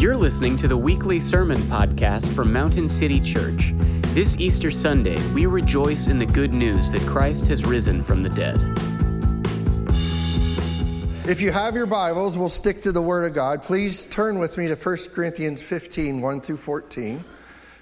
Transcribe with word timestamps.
You're 0.00 0.16
listening 0.16 0.56
to 0.56 0.66
the 0.66 0.78
weekly 0.78 1.20
sermon 1.20 1.58
podcast 1.58 2.32
from 2.34 2.50
Mountain 2.50 2.88
City 2.88 3.20
Church. 3.20 3.74
This 4.14 4.34
Easter 4.38 4.70
Sunday, 4.70 5.22
we 5.34 5.44
rejoice 5.44 6.06
in 6.06 6.18
the 6.18 6.24
good 6.24 6.54
news 6.54 6.90
that 6.92 7.02
Christ 7.02 7.46
has 7.48 7.66
risen 7.66 8.02
from 8.02 8.22
the 8.22 8.30
dead. 8.30 8.56
If 11.28 11.42
you 11.42 11.52
have 11.52 11.74
your 11.74 11.84
Bibles, 11.84 12.38
we'll 12.38 12.48
stick 12.48 12.80
to 12.80 12.92
the 12.92 13.02
Word 13.02 13.26
of 13.26 13.34
God. 13.34 13.60
Please 13.60 14.06
turn 14.06 14.38
with 14.38 14.56
me 14.56 14.68
to 14.68 14.74
1 14.74 14.96
Corinthians 15.12 15.60
15, 15.60 16.22
1 16.22 16.40
through 16.40 16.56
14. 16.56 17.22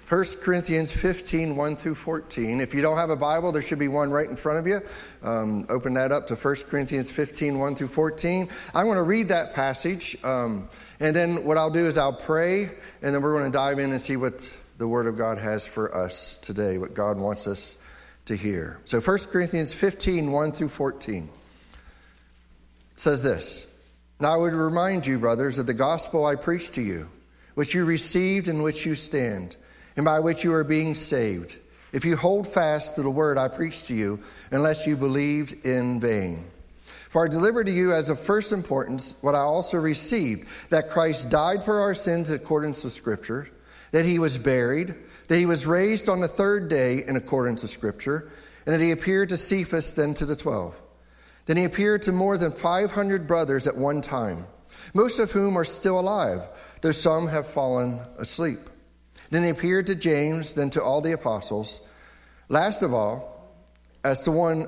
1 0.09 0.25
Corinthians 0.41 0.91
15, 0.91 1.55
1 1.55 1.75
through 1.77 1.95
14. 1.95 2.59
If 2.59 2.73
you 2.73 2.81
don't 2.81 2.97
have 2.97 3.11
a 3.11 3.15
Bible, 3.15 3.53
there 3.53 3.61
should 3.61 3.79
be 3.79 3.87
one 3.87 4.11
right 4.11 4.27
in 4.27 4.35
front 4.35 4.59
of 4.59 4.67
you. 4.67 4.81
Um, 5.23 5.67
open 5.69 5.93
that 5.93 6.11
up 6.11 6.27
to 6.27 6.35
1 6.35 6.55
Corinthians 6.67 7.11
15, 7.11 7.59
1 7.59 7.75
through 7.75 7.87
14. 7.87 8.49
I'm 8.75 8.87
going 8.87 8.97
to 8.97 9.03
read 9.03 9.29
that 9.29 9.53
passage. 9.53 10.17
Um, 10.23 10.67
and 10.99 11.15
then 11.15 11.45
what 11.45 11.57
I'll 11.57 11.69
do 11.69 11.85
is 11.85 11.97
I'll 11.97 12.13
pray, 12.13 12.63
and 13.01 13.15
then 13.15 13.21
we're 13.21 13.33
going 13.33 13.51
to 13.51 13.57
dive 13.57 13.79
in 13.79 13.91
and 13.91 14.01
see 14.01 14.17
what 14.17 14.51
the 14.77 14.87
Word 14.87 15.07
of 15.07 15.17
God 15.17 15.37
has 15.37 15.65
for 15.65 15.93
us 15.95 16.37
today, 16.37 16.77
what 16.77 16.93
God 16.93 17.17
wants 17.17 17.47
us 17.47 17.77
to 18.25 18.35
hear. 18.35 18.79
So 18.85 18.99
1 18.99 19.17
Corinthians 19.31 19.73
15, 19.73 20.31
1 20.31 20.51
through 20.51 20.69
14 20.69 21.29
says 22.95 23.23
this 23.23 23.65
Now 24.19 24.33
I 24.33 24.37
would 24.37 24.53
remind 24.53 25.07
you, 25.07 25.19
brothers, 25.19 25.57
of 25.57 25.67
the 25.67 25.73
gospel 25.73 26.25
I 26.25 26.35
preached 26.35 26.73
to 26.73 26.81
you, 26.81 27.09
which 27.55 27.73
you 27.73 27.85
received 27.85 28.47
and 28.47 28.61
which 28.61 28.85
you 28.85 28.95
stand, 28.95 29.55
and 29.95 30.05
by 30.05 30.19
which 30.19 30.43
you 30.43 30.53
are 30.53 30.63
being 30.63 30.93
saved, 30.93 31.57
if 31.91 32.05
you 32.05 32.15
hold 32.15 32.47
fast 32.47 32.95
to 32.95 33.01
the 33.01 33.09
word 33.09 33.37
I 33.37 33.47
preached 33.47 33.85
to 33.87 33.95
you, 33.95 34.19
unless 34.51 34.85
you 34.85 34.95
believed 34.95 35.65
in 35.65 35.99
vain. 35.99 36.45
For 37.09 37.25
I 37.25 37.27
delivered 37.27 37.65
to 37.65 37.71
you 37.71 37.91
as 37.91 38.09
of 38.09 38.19
first 38.19 38.51
importance 38.51 39.15
what 39.21 39.35
I 39.35 39.39
also 39.39 39.77
received 39.77 40.47
that 40.69 40.89
Christ 40.89 41.29
died 41.29 41.63
for 41.63 41.81
our 41.81 41.95
sins 41.95 42.29
in 42.29 42.35
accordance 42.35 42.83
with 42.83 42.93
Scripture, 42.93 43.49
that 43.91 44.05
he 44.05 44.19
was 44.19 44.37
buried, 44.37 44.95
that 45.27 45.37
he 45.37 45.47
was 45.47 45.65
raised 45.65 46.07
on 46.07 46.19
the 46.19 46.27
third 46.27 46.69
day 46.69 47.03
in 47.05 47.15
accordance 47.15 47.63
with 47.63 47.71
Scripture, 47.71 48.31
and 48.65 48.75
that 48.75 48.81
he 48.81 48.91
appeared 48.91 49.29
to 49.29 49.37
Cephas, 49.37 49.91
then 49.93 50.13
to 50.13 50.25
the 50.25 50.35
twelve. 50.35 50.75
Then 51.47 51.57
he 51.57 51.63
appeared 51.63 52.03
to 52.03 52.11
more 52.11 52.37
than 52.37 52.51
500 52.51 53.25
brothers 53.25 53.65
at 53.65 53.75
one 53.75 54.01
time, 54.01 54.45
most 54.93 55.17
of 55.17 55.31
whom 55.31 55.57
are 55.57 55.65
still 55.65 55.99
alive, 55.99 56.47
though 56.81 56.91
some 56.91 57.27
have 57.27 57.47
fallen 57.47 58.01
asleep. 58.19 58.59
Then 59.31 59.43
he 59.43 59.49
appeared 59.49 59.87
to 59.87 59.95
James, 59.95 60.53
then 60.53 60.69
to 60.71 60.83
all 60.83 61.01
the 61.01 61.13
apostles. 61.13 61.81
Last 62.49 62.83
of 62.83 62.93
all, 62.93 63.51
as 64.03 64.23
to 64.25 64.31
one 64.31 64.67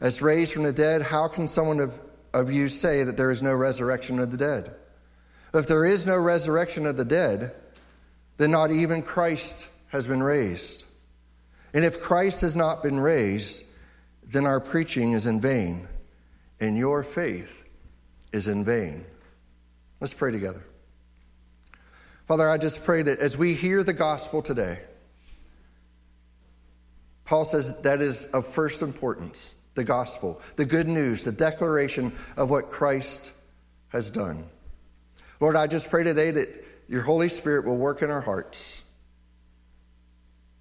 as 0.00 0.22
raised 0.22 0.52
from 0.52 0.62
the 0.62 0.72
dead, 0.72 1.02
how 1.02 1.28
can 1.28 1.48
someone 1.48 1.80
of, 1.80 1.98
of 2.34 2.50
you 2.50 2.68
say 2.68 3.02
that 3.02 3.16
there 3.16 3.30
is 3.30 3.42
no 3.42 3.54
resurrection 3.54 4.18
of 4.18 4.30
the 4.30 4.36
dead? 4.36 4.74
If 5.54 5.66
there 5.66 5.86
is 5.86 6.06
no 6.06 6.18
resurrection 6.18 6.86
of 6.86 6.96
the 6.96 7.04
dead, 7.04 7.54
then 8.36 8.50
not 8.50 8.70
even 8.70 9.02
Christ 9.02 9.68
has 9.88 10.06
been 10.06 10.22
raised. 10.22 10.84
And 11.72 11.84
if 11.84 12.00
Christ 12.00 12.42
has 12.42 12.54
not 12.54 12.82
been 12.82 13.00
raised, 13.00 13.64
then 14.22 14.44
our 14.44 14.60
preaching 14.60 15.12
is 15.12 15.26
in 15.26 15.40
vain, 15.40 15.88
and 16.60 16.76
your 16.76 17.02
faith 17.02 17.64
is 18.32 18.48
in 18.48 18.64
vain. 18.64 19.04
Let's 20.00 20.14
pray 20.14 20.32
together. 20.32 20.62
Father, 22.26 22.48
I 22.48 22.58
just 22.58 22.84
pray 22.84 23.02
that 23.02 23.18
as 23.20 23.38
we 23.38 23.54
hear 23.54 23.82
the 23.82 23.92
gospel 23.92 24.42
today, 24.42 24.80
Paul 27.24 27.44
says 27.44 27.80
that 27.82 28.00
is 28.00 28.26
of 28.28 28.46
first 28.46 28.82
importance 28.82 29.55
the 29.76 29.84
gospel, 29.84 30.40
the 30.56 30.64
good 30.64 30.88
news, 30.88 31.24
the 31.24 31.32
declaration 31.32 32.12
of 32.36 32.50
what 32.50 32.68
Christ 32.70 33.32
has 33.88 34.10
done. 34.10 34.44
Lord, 35.40 35.54
I 35.54 35.66
just 35.66 35.90
pray 35.90 36.02
today 36.02 36.30
that 36.32 36.64
your 36.88 37.02
Holy 37.02 37.28
Spirit 37.28 37.66
will 37.66 37.76
work 37.76 38.02
in 38.02 38.10
our 38.10 38.20
hearts, 38.20 38.82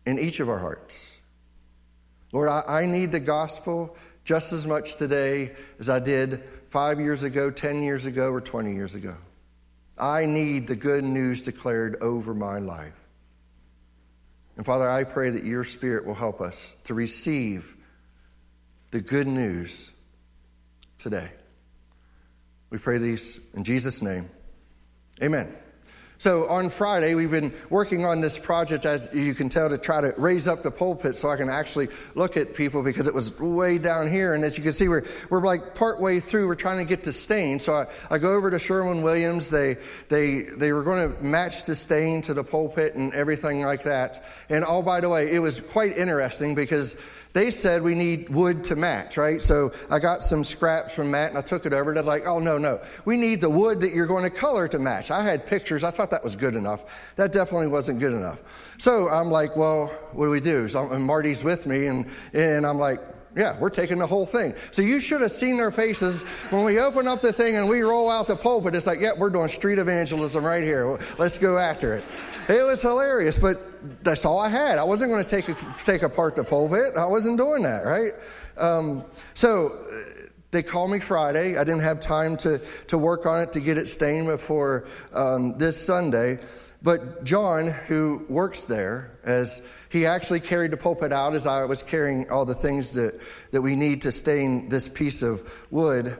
in 0.06 0.20
each 0.20 0.40
of 0.40 0.50
our 0.50 0.60
hearts. 0.60 1.20
Lord, 2.32 2.50
I, 2.50 2.64
I 2.68 2.86
need 2.86 3.12
the 3.12 3.20
gospel 3.20 3.96
just 4.26 4.54
as 4.54 4.68
much 4.68 4.98
today 4.98 5.54
as 5.80 5.90
I 5.90 6.00
did 6.00 6.44
five 6.70 7.00
years 7.00 7.24
ago, 7.24 7.50
10 7.50 7.84
years 7.84 8.06
ago, 8.06 8.32
or 8.32 8.42
20 8.42 8.74
years 8.74 8.96
ago. 8.96 9.16
I 9.98 10.26
need 10.26 10.68
the 10.68 10.76
good 10.76 11.04
news 11.04 11.42
declared 11.42 11.98
over 12.02 12.34
my 12.34 12.60
life. 12.60 13.00
And 14.58 14.66
Father, 14.66 14.90
I 14.90 15.04
pray 15.04 15.30
that 15.30 15.46
your 15.46 15.64
Spirit 15.64 16.06
will 16.06 16.16
help 16.16 16.42
us 16.42 16.76
to 16.86 16.94
receive 16.94 17.75
the 18.96 19.02
good 19.02 19.28
news 19.28 19.92
today. 20.98 21.30
We 22.70 22.78
pray 22.78 22.98
these 22.98 23.42
in 23.54 23.66
Jesus' 23.66 24.02
name. 24.02 24.30
Amen. 25.22 25.54
So 26.18 26.48
on 26.48 26.70
Friday, 26.70 27.14
we've 27.14 27.30
been 27.30 27.54
working 27.70 28.06
on 28.06 28.22
this 28.22 28.40
project, 28.40 28.86
as 28.86 29.10
you 29.14 29.34
can 29.34 29.50
tell, 29.50 29.68
to 29.68 29.78
try 29.78 30.00
to 30.00 30.14
raise 30.18 30.48
up 30.48 30.64
the 30.64 30.72
pulpit 30.72 31.16
so 31.16 31.30
I 31.30 31.36
can 31.36 31.50
actually 31.50 31.90
look 32.16 32.38
at 32.38 32.56
people 32.56 32.84
because 32.84 33.06
it 33.06 33.14
was 33.14 33.38
way 33.38 33.80
down 33.80 34.10
here. 34.10 34.34
And 34.34 34.46
as 34.46 34.58
you 34.58 34.64
can 34.64 34.72
see, 34.72 34.88
we're, 34.88 35.04
we're 35.30 35.46
like 35.46 35.76
part 35.76 36.00
way 36.00 36.22
through. 36.22 36.48
We're 36.48 36.56
trying 36.56 36.78
to 36.78 36.86
get 36.86 37.04
to 37.04 37.12
stain. 37.12 37.60
So 37.60 37.74
I, 37.74 37.88
I 38.10 38.18
go 38.18 38.34
over 38.34 38.50
to 38.50 38.58
Sherwin 38.58 39.02
Williams. 39.02 39.50
They, 39.50 39.76
they, 40.08 40.44
they 40.44 40.72
were 40.72 40.84
going 40.84 41.14
to 41.14 41.22
match 41.22 41.66
the 41.66 41.76
stain 41.76 42.22
to 42.24 42.34
the 42.34 42.46
pulpit 42.46 42.96
and 42.96 43.14
everything 43.14 43.62
like 43.62 43.84
that. 43.84 44.24
And 44.48 44.64
oh, 44.66 44.84
by 44.84 45.02
the 45.02 45.10
way, 45.10 45.34
it 45.34 45.40
was 45.40 45.60
quite 45.60 45.98
interesting 45.98 46.56
because 46.56 46.98
they 47.36 47.52
said 47.52 47.82
we 47.82 47.96
need 47.96 48.30
wood 48.30 48.64
to 48.64 48.78
match, 48.78 49.18
right? 49.18 49.42
So 49.42 49.74
I 49.92 50.00
got 50.00 50.24
some 50.24 50.46
scraps 50.46 50.96
from 50.96 51.12
Matt 51.12 51.32
and 51.32 51.38
I 51.38 51.42
took 51.42 51.66
it 51.66 51.74
over. 51.74 51.94
They're 51.94 52.02
like, 52.02 52.26
oh, 52.26 52.40
no, 52.40 52.58
no. 52.58 52.80
We 53.04 53.18
need 53.18 53.42
the 53.42 53.50
wood 53.50 53.82
that 53.82 53.94
you're 53.94 54.08
going 54.08 54.24
to 54.24 54.30
color 54.30 54.70
to 54.70 54.80
match. 54.80 55.12
I 55.12 55.22
had 55.22 55.46
pictures. 55.46 55.84
I 55.84 55.92
thought 55.92 56.12
that 56.12 56.24
was 56.24 56.38
good 56.38 56.56
enough. 56.56 57.14
That 57.18 57.34
definitely 57.34 57.68
wasn't 57.68 58.00
good 58.00 58.14
enough. 58.14 58.40
So 58.78 59.10
I'm 59.10 59.28
like, 59.28 59.58
well, 59.58 59.88
what 60.14 60.28
do 60.28 60.32
we 60.32 60.40
do? 60.40 60.70
So 60.70 60.88
Marty's 60.98 61.44
with 61.44 61.68
me 61.68 61.88
and, 61.88 62.06
and 62.32 62.66
I'm 62.66 62.78
like, 62.78 63.00
yeah, 63.36 63.60
we're 63.60 63.70
taking 63.70 63.98
the 63.98 64.08
whole 64.08 64.26
thing. 64.26 64.54
So 64.72 64.82
you 64.82 65.02
should 65.02 65.20
have 65.20 65.32
seen 65.32 65.58
their 65.58 65.72
faces 65.72 66.24
when 66.52 66.64
we 66.64 66.80
open 66.80 67.06
up 67.06 67.22
the 67.22 67.34
thing 67.34 67.58
and 67.58 67.68
we 67.68 67.82
roll 67.82 68.10
out 68.10 68.28
the 68.28 68.38
pulpit. 68.38 68.76
It's 68.76 68.88
like, 68.88 69.02
yeah, 69.02 69.12
we're 69.18 69.30
doing 69.30 69.50
street 69.50 69.78
evangelism 69.78 70.46
right 70.46 70.64
here. 70.64 70.98
Let's 71.18 71.38
go 71.38 71.58
after 71.58 71.96
it. 71.96 72.06
It 72.48 72.64
was 72.66 72.82
hilarious, 72.82 73.38
but 73.38 73.75
that's 74.04 74.26
all 74.26 74.40
I 74.40 74.50
had. 74.50 74.78
I 74.78 74.84
wasn't 74.84 75.12
going 75.12 75.24
to 75.24 75.30
take, 75.30 75.46
take 75.86 76.02
apart 76.02 76.36
the 76.36 76.44
pulpit. 76.44 76.98
I 76.98 77.08
wasn't 77.08 77.38
doing 77.38 77.64
that, 77.64 77.84
right? 77.86 78.14
Um, 78.58 79.04
so 79.34 79.68
uh, 79.68 80.28
they 80.52 80.64
called 80.64 80.92
me 80.92 81.00
Friday. 81.00 81.58
I 81.58 81.64
didn't 81.64 81.82
have 81.82 82.00
time 82.00 82.38
to, 82.38 82.60
to 82.88 82.98
work 82.98 83.26
on 83.26 83.42
it 83.42 83.54
to 83.54 83.60
get 83.60 83.78
it 83.78 83.88
stained 83.88 84.28
before 84.28 84.86
um, 85.14 85.58
this 85.58 85.84
Sunday. 85.84 86.40
But 86.82 87.24
John, 87.24 87.68
who 87.68 88.26
works 88.30 88.66
there, 88.66 89.18
as 89.24 89.68
he 89.90 90.06
actually 90.06 90.40
carried 90.40 90.72
the 90.72 90.78
pulpit 90.78 91.12
out 91.12 91.34
as 91.34 91.48
I 91.48 91.66
was 91.66 91.82
carrying 91.82 92.30
all 92.30 92.46
the 92.46 92.54
things 92.54 92.94
that, 92.94 93.20
that 93.52 93.62
we 93.62 93.76
need 93.76 94.04
to 94.04 94.12
stain 94.12 94.70
this 94.70 94.88
piece 94.88 95.22
of 95.22 95.50
wood. 95.72 96.18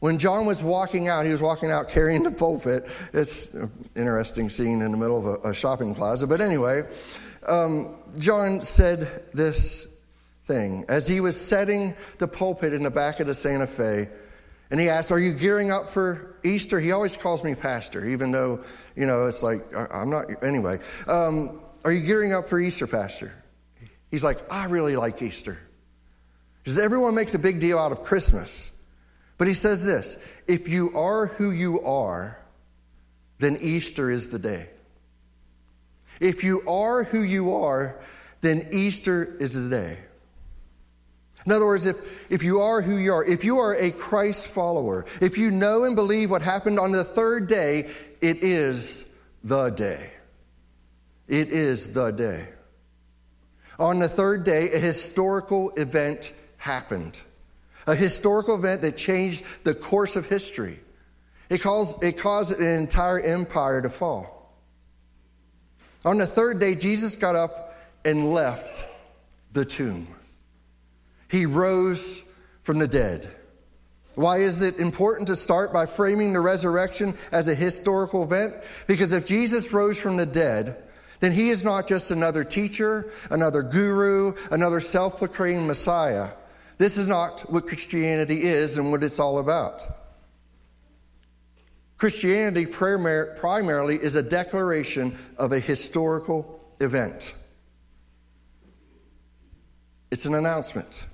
When 0.00 0.18
John 0.18 0.44
was 0.44 0.62
walking 0.62 1.08
out, 1.08 1.24
he 1.24 1.32
was 1.32 1.40
walking 1.40 1.70
out 1.70 1.88
carrying 1.88 2.22
the 2.22 2.30
pulpit. 2.30 2.88
It's 3.12 3.52
an 3.54 3.70
interesting 3.96 4.50
scene 4.50 4.82
in 4.82 4.92
the 4.92 4.98
middle 4.98 5.18
of 5.18 5.44
a, 5.44 5.48
a 5.50 5.54
shopping 5.54 5.94
plaza. 5.94 6.26
But 6.26 6.40
anyway, 6.40 6.82
um, 7.46 7.94
John 8.18 8.60
said 8.60 9.22
this 9.32 9.86
thing 10.44 10.84
as 10.88 11.06
he 11.06 11.20
was 11.20 11.40
setting 11.40 11.94
the 12.18 12.28
pulpit 12.28 12.72
in 12.72 12.82
the 12.82 12.90
back 12.90 13.20
of 13.20 13.26
the 13.26 13.34
Santa 13.34 13.66
Fe. 13.66 14.08
And 14.70 14.80
he 14.80 14.88
asked, 14.88 15.12
Are 15.12 15.18
you 15.18 15.32
gearing 15.32 15.70
up 15.70 15.88
for 15.88 16.36
Easter? 16.42 16.80
He 16.80 16.92
always 16.92 17.16
calls 17.16 17.44
me 17.44 17.54
pastor, 17.54 18.08
even 18.08 18.30
though, 18.30 18.64
you 18.96 19.06
know, 19.06 19.24
it's 19.24 19.42
like, 19.42 19.62
I'm 19.74 20.10
not, 20.10 20.42
anyway. 20.42 20.80
Um, 21.06 21.60
are 21.84 21.92
you 21.92 22.04
gearing 22.04 22.32
up 22.32 22.46
for 22.46 22.58
Easter, 22.58 22.86
Pastor? 22.86 23.32
He's 24.10 24.24
like, 24.24 24.38
I 24.50 24.66
really 24.66 24.96
like 24.96 25.20
Easter. 25.22 25.58
Because 26.62 26.78
everyone 26.78 27.14
makes 27.14 27.34
a 27.34 27.38
big 27.38 27.60
deal 27.60 27.78
out 27.78 27.92
of 27.92 28.02
Christmas. 28.02 28.72
But 29.36 29.48
he 29.48 29.54
says 29.54 29.84
this 29.84 30.22
if 30.46 30.68
you 30.68 30.90
are 30.94 31.26
who 31.26 31.50
you 31.50 31.80
are, 31.82 32.38
then 33.38 33.58
Easter 33.60 34.10
is 34.10 34.28
the 34.28 34.38
day. 34.38 34.68
If 36.20 36.44
you 36.44 36.62
are 36.68 37.04
who 37.04 37.22
you 37.22 37.56
are, 37.56 38.00
then 38.40 38.68
Easter 38.72 39.24
is 39.40 39.54
the 39.54 39.68
day. 39.68 39.98
In 41.46 41.52
other 41.52 41.66
words, 41.66 41.84
if, 41.84 42.30
if 42.30 42.42
you 42.42 42.60
are 42.60 42.80
who 42.80 42.96
you 42.96 43.12
are, 43.12 43.24
if 43.24 43.44
you 43.44 43.58
are 43.58 43.74
a 43.74 43.90
Christ 43.90 44.48
follower, 44.48 45.04
if 45.20 45.36
you 45.36 45.50
know 45.50 45.84
and 45.84 45.94
believe 45.94 46.30
what 46.30 46.40
happened 46.40 46.78
on 46.78 46.92
the 46.92 47.04
third 47.04 47.48
day, 47.48 47.90
it 48.20 48.38
is 48.38 49.04
the 49.42 49.68
day. 49.70 50.10
It 51.28 51.48
is 51.48 51.92
the 51.92 52.10
day. 52.12 52.48
On 53.78 53.98
the 53.98 54.08
third 54.08 54.44
day, 54.44 54.70
a 54.70 54.78
historical 54.78 55.70
event 55.70 56.32
happened. 56.56 57.20
A 57.86 57.94
historical 57.94 58.54
event 58.54 58.82
that 58.82 58.96
changed 58.96 59.44
the 59.64 59.74
course 59.74 60.16
of 60.16 60.28
history. 60.28 60.80
It 61.50 61.58
caused, 61.58 62.02
it 62.02 62.18
caused 62.18 62.58
an 62.58 62.66
entire 62.66 63.20
empire 63.20 63.82
to 63.82 63.90
fall. 63.90 64.34
On 66.04 66.18
the 66.18 66.26
third 66.26 66.58
day, 66.58 66.74
Jesus 66.74 67.16
got 67.16 67.36
up 67.36 67.76
and 68.04 68.32
left 68.32 68.86
the 69.52 69.64
tomb. 69.64 70.08
He 71.30 71.46
rose 71.46 72.22
from 72.62 72.78
the 72.78 72.88
dead. 72.88 73.30
Why 74.14 74.38
is 74.38 74.62
it 74.62 74.78
important 74.78 75.28
to 75.28 75.36
start 75.36 75.72
by 75.72 75.86
framing 75.86 76.32
the 76.32 76.40
resurrection 76.40 77.14
as 77.32 77.48
a 77.48 77.54
historical 77.54 78.22
event? 78.22 78.54
Because 78.86 79.12
if 79.12 79.26
Jesus 79.26 79.72
rose 79.72 80.00
from 80.00 80.16
the 80.16 80.26
dead, 80.26 80.76
then 81.20 81.32
he 81.32 81.48
is 81.48 81.64
not 81.64 81.88
just 81.88 82.10
another 82.10 82.44
teacher, 82.44 83.10
another 83.30 83.62
guru, 83.62 84.34
another 84.50 84.80
self 84.80 85.18
proclaimed 85.18 85.66
Messiah. 85.66 86.30
This 86.78 86.96
is 86.96 87.06
not 87.06 87.42
what 87.42 87.66
Christianity 87.66 88.42
is 88.42 88.78
and 88.78 88.90
what 88.90 89.04
it's 89.04 89.18
all 89.18 89.38
about. 89.38 89.86
Christianity 91.96 92.66
primarily 92.66 93.96
is 93.96 94.16
a 94.16 94.22
declaration 94.22 95.16
of 95.38 95.52
a 95.52 95.60
historical 95.60 96.60
event. 96.80 97.34
It's 100.10 100.26
an 100.26 100.34
announcement 100.34 101.04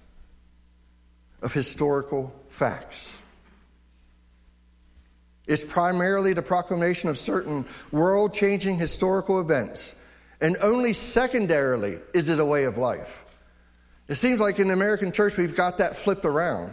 of 1.42 1.52
historical 1.52 2.34
facts. 2.48 3.20
It's 5.46 5.64
primarily 5.64 6.32
the 6.32 6.42
proclamation 6.42 7.08
of 7.08 7.18
certain 7.18 7.66
world 7.92 8.32
changing 8.32 8.78
historical 8.78 9.40
events, 9.40 9.96
and 10.40 10.56
only 10.62 10.92
secondarily 10.92 11.98
is 12.14 12.28
it 12.28 12.38
a 12.40 12.44
way 12.44 12.64
of 12.64 12.78
life. 12.78 13.24
It 14.10 14.16
seems 14.16 14.40
like 14.40 14.58
in 14.58 14.66
the 14.66 14.74
American 14.74 15.12
church 15.12 15.38
we've 15.38 15.56
got 15.56 15.78
that 15.78 15.94
flipped 15.94 16.24
around. 16.24 16.72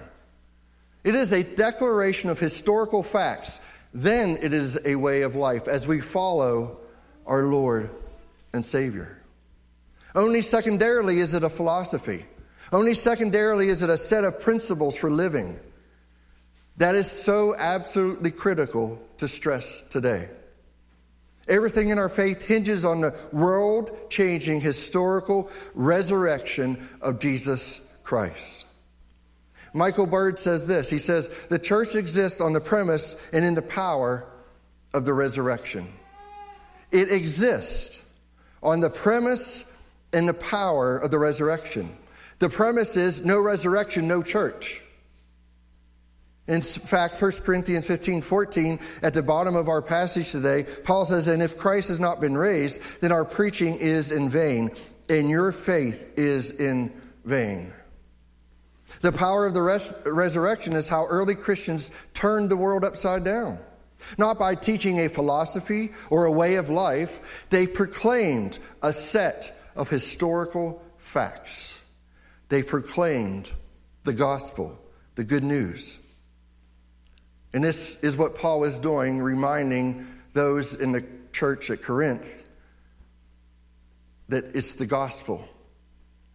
It 1.04 1.14
is 1.14 1.32
a 1.32 1.44
declaration 1.44 2.32
of 2.32 2.40
historical 2.40 3.04
facts, 3.04 3.62
then 3.94 4.40
it 4.42 4.54
is 4.54 4.80
a 4.84 4.96
way 4.96 5.22
of 5.22 5.36
life 5.36 5.68
as 5.68 5.88
we 5.88 6.02
follow 6.02 6.80
our 7.28 7.44
Lord 7.44 7.92
and 8.54 8.66
Savior. 8.66 9.22
Only 10.16 10.42
secondarily 10.42 11.20
is 11.20 11.36
it 11.36 11.44
a 11.44 11.50
philosophy. 11.50 12.26
Only 12.74 12.96
secondarily 12.96 13.68
is 13.70 13.84
it 13.84 13.92
a 13.92 13.98
set 13.98 14.24
of 14.24 14.42
principles 14.42 14.98
for 14.98 15.12
living. 15.12 15.60
That 16.78 16.96
is 16.96 17.10
so 17.10 17.54
absolutely 17.56 18.32
critical 18.32 19.00
to 19.18 19.28
stress 19.28 19.82
today. 19.82 20.28
Everything 21.50 21.90
in 21.90 21.98
our 21.98 22.10
faith 22.10 22.46
hinges 22.46 22.84
on 22.84 23.02
the 23.02 23.16
world 23.32 23.92
changing 24.10 24.62
historical 24.62 25.50
resurrection 25.74 26.88
of 27.02 27.20
Jesus 27.20 27.82
Christ. 28.04 28.66
Michael 29.74 30.08
Bird 30.08 30.40
says 30.40 30.68
this 30.68 30.90
He 30.90 31.00
says, 31.00 31.30
The 31.50 31.60
church 31.60 31.96
exists 31.96 32.42
on 32.42 32.54
the 32.54 32.60
premise 32.60 33.16
and 33.32 33.46
in 33.46 33.56
the 33.56 33.62
power 33.62 34.26
of 34.94 35.06
the 35.06 35.14
resurrection. 35.14 35.88
It 36.92 37.12
exists 37.12 38.02
on 38.64 38.80
the 38.80 38.90
premise 38.90 39.72
and 40.14 40.28
the 40.28 40.34
power 40.34 40.98
of 40.98 41.12
the 41.12 41.20
resurrection. 41.20 41.96
The 42.40 42.50
premise 42.50 42.98
is 42.98 43.26
no 43.26 43.42
resurrection, 43.42 44.08
no 44.08 44.22
church. 44.22 44.82
In 46.48 46.62
fact, 46.62 47.22
1 47.22 47.32
Corinthians 47.44 47.86
15 47.86 48.22
14, 48.22 48.80
at 49.04 49.14
the 49.14 49.22
bottom 49.22 49.56
of 49.56 49.68
our 49.68 49.82
passage 49.82 50.32
today, 50.32 50.66
Paul 50.84 51.06
says, 51.06 51.28
And 51.28 51.44
if 51.44 51.58
Christ 51.58 51.90
has 51.90 52.00
not 52.00 52.22
been 52.22 52.38
raised, 52.38 52.82
then 53.02 53.12
our 53.12 53.26
preaching 53.26 53.76
is 53.76 54.12
in 54.14 54.30
vain, 54.30 54.72
and 55.10 55.30
your 55.30 55.52
faith 55.52 56.14
is 56.16 56.52
in 56.52 56.94
vain. 57.26 57.74
The 59.02 59.12
power 59.12 59.46
of 59.46 59.54
the 59.54 59.62
res- 59.62 59.94
resurrection 60.06 60.74
is 60.74 60.88
how 60.88 61.06
early 61.06 61.36
Christians 61.36 61.92
turned 62.14 62.50
the 62.50 62.58
world 62.58 62.86
upside 62.86 63.26
down. 63.26 63.60
Not 64.18 64.40
by 64.40 64.56
teaching 64.56 65.00
a 65.00 65.10
philosophy 65.10 65.92
or 66.10 66.26
a 66.26 66.32
way 66.32 66.56
of 66.56 66.70
life, 66.70 67.46
they 67.50 67.68
proclaimed 67.68 68.60
a 68.82 68.94
set 68.94 69.60
of 69.76 69.90
historical 69.90 70.82
facts. 70.98 71.82
They 72.48 72.64
proclaimed 72.64 73.52
the 74.04 74.14
gospel, 74.14 74.80
the 75.16 75.26
good 75.26 75.44
news. 75.44 75.98
And 77.54 77.64
this 77.64 77.96
is 78.04 78.18
what 78.18 78.36
Paul 78.36 78.64
is 78.64 78.80
doing, 78.80 79.22
reminding 79.22 80.08
those 80.34 80.76
in 80.76 80.92
the 80.92 81.06
church 81.32 81.70
at 81.70 81.82
Corinth 81.82 82.44
that 84.30 84.56
it's 84.56 84.76
the 84.76 84.86
gospel 84.86 85.48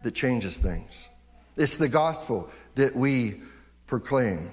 that 0.03 0.15
changes 0.15 0.57
things. 0.57 1.09
It's 1.57 1.77
the 1.77 1.89
gospel 1.89 2.49
that 2.75 2.97
we 2.97 3.43
proclaim. 3.87 4.51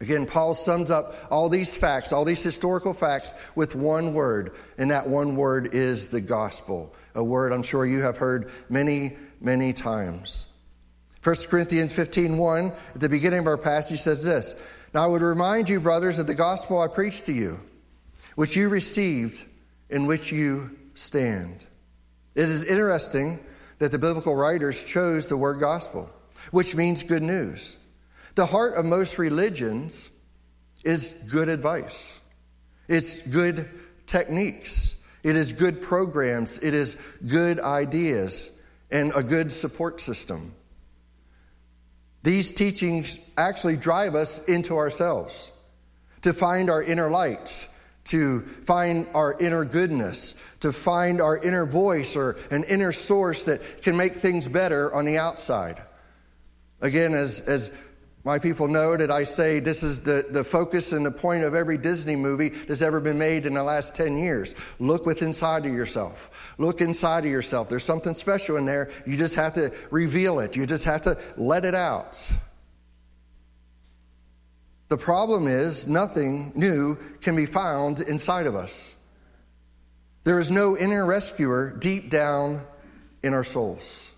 Again, 0.00 0.26
Paul 0.26 0.54
sums 0.54 0.90
up 0.90 1.14
all 1.30 1.48
these 1.48 1.76
facts, 1.76 2.12
all 2.12 2.24
these 2.24 2.42
historical 2.42 2.92
facts, 2.92 3.34
with 3.54 3.76
one 3.76 4.14
word, 4.14 4.52
and 4.76 4.90
that 4.90 5.08
one 5.08 5.36
word 5.36 5.72
is 5.72 6.08
the 6.08 6.20
gospel, 6.20 6.92
a 7.14 7.22
word 7.22 7.52
I'm 7.52 7.62
sure 7.62 7.86
you 7.86 8.00
have 8.00 8.16
heard 8.16 8.50
many, 8.68 9.16
many 9.40 9.72
times. 9.72 10.46
1 11.22 11.36
Corinthians 11.48 11.92
15 11.92 12.36
1, 12.36 12.72
at 12.94 13.00
the 13.00 13.08
beginning 13.08 13.38
of 13.38 13.46
our 13.46 13.56
passage, 13.56 14.00
says 14.00 14.24
this 14.24 14.60
Now 14.94 15.04
I 15.04 15.06
would 15.06 15.22
remind 15.22 15.68
you, 15.68 15.80
brothers, 15.80 16.18
of 16.18 16.26
the 16.26 16.34
gospel 16.34 16.80
I 16.80 16.88
preached 16.88 17.26
to 17.26 17.32
you, 17.32 17.60
which 18.34 18.56
you 18.56 18.68
received, 18.68 19.44
in 19.90 20.06
which 20.06 20.32
you 20.32 20.76
stand. 20.94 21.66
It 22.34 22.48
is 22.48 22.64
interesting 22.64 23.38
that 23.78 23.90
the 23.90 23.98
biblical 23.98 24.34
writers 24.34 24.84
chose 24.84 25.26
the 25.26 25.36
word 25.36 25.60
gospel 25.60 26.10
which 26.50 26.74
means 26.74 27.02
good 27.02 27.22
news. 27.22 27.76
The 28.34 28.46
heart 28.46 28.74
of 28.76 28.84
most 28.84 29.18
religions 29.18 30.10
is 30.84 31.12
good 31.30 31.48
advice, 31.48 32.20
it's 32.88 33.18
good 33.22 33.68
techniques, 34.06 34.96
it 35.22 35.36
is 35.36 35.52
good 35.52 35.80
programs, 35.80 36.58
it 36.58 36.74
is 36.74 36.96
good 37.26 37.60
ideas, 37.60 38.50
and 38.90 39.12
a 39.14 39.22
good 39.22 39.52
support 39.52 40.00
system. 40.00 40.54
These 42.22 42.52
teachings 42.52 43.18
actually 43.36 43.76
drive 43.76 44.14
us 44.14 44.44
into 44.44 44.76
ourselves 44.76 45.52
to 46.22 46.32
find 46.32 46.70
our 46.70 46.82
inner 46.82 47.10
light, 47.10 47.68
to 48.04 48.42
find 48.64 49.08
our 49.14 49.36
inner 49.40 49.64
goodness, 49.64 50.34
to 50.60 50.72
find 50.72 51.20
our 51.20 51.36
inner 51.38 51.66
voice 51.66 52.14
or 52.14 52.36
an 52.50 52.64
inner 52.64 52.92
source 52.92 53.44
that 53.44 53.82
can 53.82 53.96
make 53.96 54.14
things 54.14 54.46
better 54.48 54.94
on 54.94 55.04
the 55.04 55.18
outside. 55.18 55.82
Again, 56.80 57.14
as, 57.14 57.40
as 57.40 57.74
my 58.24 58.38
people 58.38 58.68
know 58.68 58.96
that 58.96 59.10
I 59.10 59.24
say 59.24 59.58
this 59.58 59.82
is 59.82 60.00
the, 60.00 60.24
the 60.30 60.44
focus 60.44 60.92
and 60.92 61.04
the 61.04 61.10
point 61.10 61.42
of 61.42 61.56
every 61.56 61.76
Disney 61.76 62.14
movie 62.14 62.50
that's 62.50 62.82
ever 62.82 63.00
been 63.00 63.18
made 63.18 63.46
in 63.46 63.54
the 63.54 63.64
last 63.64 63.96
10 63.96 64.16
years. 64.16 64.54
Look 64.78 65.06
within 65.06 65.28
inside 65.28 65.66
of 65.66 65.72
yourself. 65.72 66.54
Look 66.58 66.80
inside 66.80 67.24
of 67.24 67.30
yourself. 67.30 67.68
There's 67.68 67.84
something 67.84 68.14
special 68.14 68.58
in 68.58 68.64
there. 68.64 68.90
You 69.06 69.16
just 69.16 69.34
have 69.34 69.54
to 69.54 69.72
reveal 69.90 70.38
it. 70.40 70.54
You 70.56 70.66
just 70.66 70.84
have 70.84 71.02
to 71.02 71.18
let 71.36 71.64
it 71.64 71.74
out. 71.74 72.30
The 74.88 74.98
problem 74.98 75.48
is 75.48 75.88
nothing 75.88 76.52
new 76.54 76.96
can 77.22 77.34
be 77.34 77.46
found 77.46 78.00
inside 78.00 78.46
of 78.46 78.54
us. 78.54 78.94
There 80.24 80.38
is 80.38 80.50
no 80.50 80.76
inner 80.76 81.06
rescuer 81.06 81.70
deep 81.70 82.10
down 82.10 82.62
in 83.22 83.34
our 83.34 83.42
souls. 83.42 84.11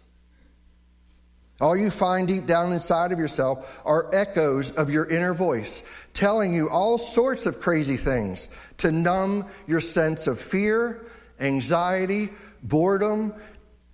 All 1.65 1.75
you 1.75 1.89
find 1.89 2.29
deep 2.29 2.45
down 2.45 2.75
inside 2.75 3.11
of 3.11 3.19
yourself 3.19 3.81
are 3.87 4.15
echoes 4.15 4.71
of 4.73 4.91
your 4.91 5.07
inner 5.07 5.33
voice, 5.33 5.83
telling 6.13 6.53
you 6.53 6.69
all 6.69 6.99
sorts 6.99 7.47
of 7.47 7.59
crazy 7.59 7.97
things 7.97 8.51
to 8.77 8.93
numb 8.93 9.47
your 9.67 9.81
sense 9.81 10.27
of 10.27 10.39
fear, 10.39 11.07
anxiety, 11.41 12.29
boredom, 12.63 13.33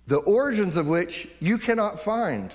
the 0.05 0.17
origins 0.17 0.75
of 0.75 0.89
which 0.89 1.29
you 1.39 1.57
cannot 1.57 1.97
find. 1.97 2.53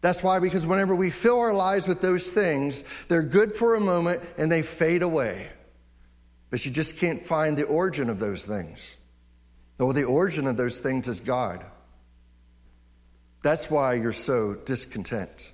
That's 0.00 0.22
why, 0.22 0.38
because 0.38 0.64
whenever 0.64 0.94
we 0.94 1.10
fill 1.10 1.40
our 1.40 1.52
lives 1.52 1.88
with 1.88 2.00
those 2.00 2.28
things, 2.28 2.84
they're 3.08 3.20
good 3.20 3.50
for 3.50 3.74
a 3.74 3.80
moment 3.80 4.22
and 4.38 4.52
they 4.52 4.62
fade 4.62 5.02
away. 5.02 5.50
But 6.50 6.64
you 6.64 6.70
just 6.70 6.98
can't 6.98 7.20
find 7.20 7.56
the 7.56 7.64
origin 7.64 8.08
of 8.08 8.20
those 8.20 8.46
things. 8.46 8.96
Though 9.76 9.92
the 9.92 10.04
origin 10.04 10.46
of 10.46 10.56
those 10.56 10.78
things 10.78 11.08
is 11.08 11.18
God. 11.18 11.66
That's 13.44 13.70
why 13.70 13.92
you're 13.92 14.14
so 14.14 14.54
discontent. 14.54 15.52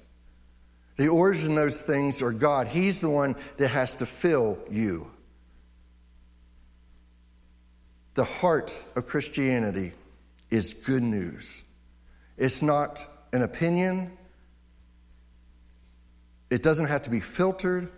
The 0.97 1.09
origin 1.09 1.50
of 1.50 1.56
those 1.56 1.82
things 1.82 2.23
are 2.23 2.30
God. 2.30 2.68
He's 2.68 3.00
the 3.00 3.11
one 3.11 3.35
that 3.56 3.66
has 3.66 3.97
to 3.97 4.06
fill 4.06 4.61
you. 4.70 5.11
The 8.14 8.23
heart 8.23 8.80
of 8.94 9.09
Christianity 9.09 9.92
is 10.52 10.73
good 10.73 11.02
news. 11.02 11.64
It's 12.38 12.62
not 12.62 13.04
an 13.32 13.42
opinion, 13.42 14.16
it 16.49 16.62
doesn't 16.62 16.87
have 16.87 17.02
to 17.02 17.11
be 17.11 17.20
filtered. 17.20 17.90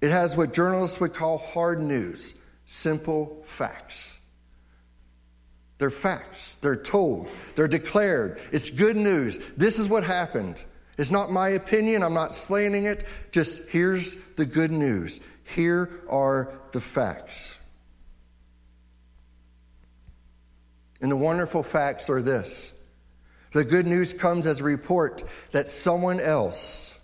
It 0.00 0.10
has 0.10 0.34
what 0.36 0.54
journalists 0.54 0.98
would 0.98 1.12
call 1.12 1.38
hard 1.38 1.78
news 1.78 2.34
simple 2.64 3.42
facts. 3.44 4.18
They're 5.82 5.90
facts. 5.90 6.54
They're 6.62 6.76
told. 6.76 7.28
They're 7.56 7.66
declared. 7.66 8.38
It's 8.52 8.70
good 8.70 8.94
news. 8.94 9.40
This 9.56 9.80
is 9.80 9.88
what 9.88 10.04
happened. 10.04 10.62
It's 10.96 11.10
not 11.10 11.32
my 11.32 11.48
opinion. 11.48 12.04
I'm 12.04 12.14
not 12.14 12.32
slanting 12.32 12.84
it. 12.84 13.04
Just 13.32 13.68
here's 13.68 14.14
the 14.36 14.46
good 14.46 14.70
news. 14.70 15.18
Here 15.42 15.90
are 16.08 16.52
the 16.70 16.80
facts. 16.80 17.58
And 21.00 21.10
the 21.10 21.16
wonderful 21.16 21.64
facts 21.64 22.08
are 22.08 22.22
this 22.22 22.72
the 23.50 23.64
good 23.64 23.84
news 23.84 24.12
comes 24.12 24.46
as 24.46 24.60
a 24.60 24.64
report 24.64 25.24
that 25.50 25.68
someone 25.68 26.20
else 26.20 26.96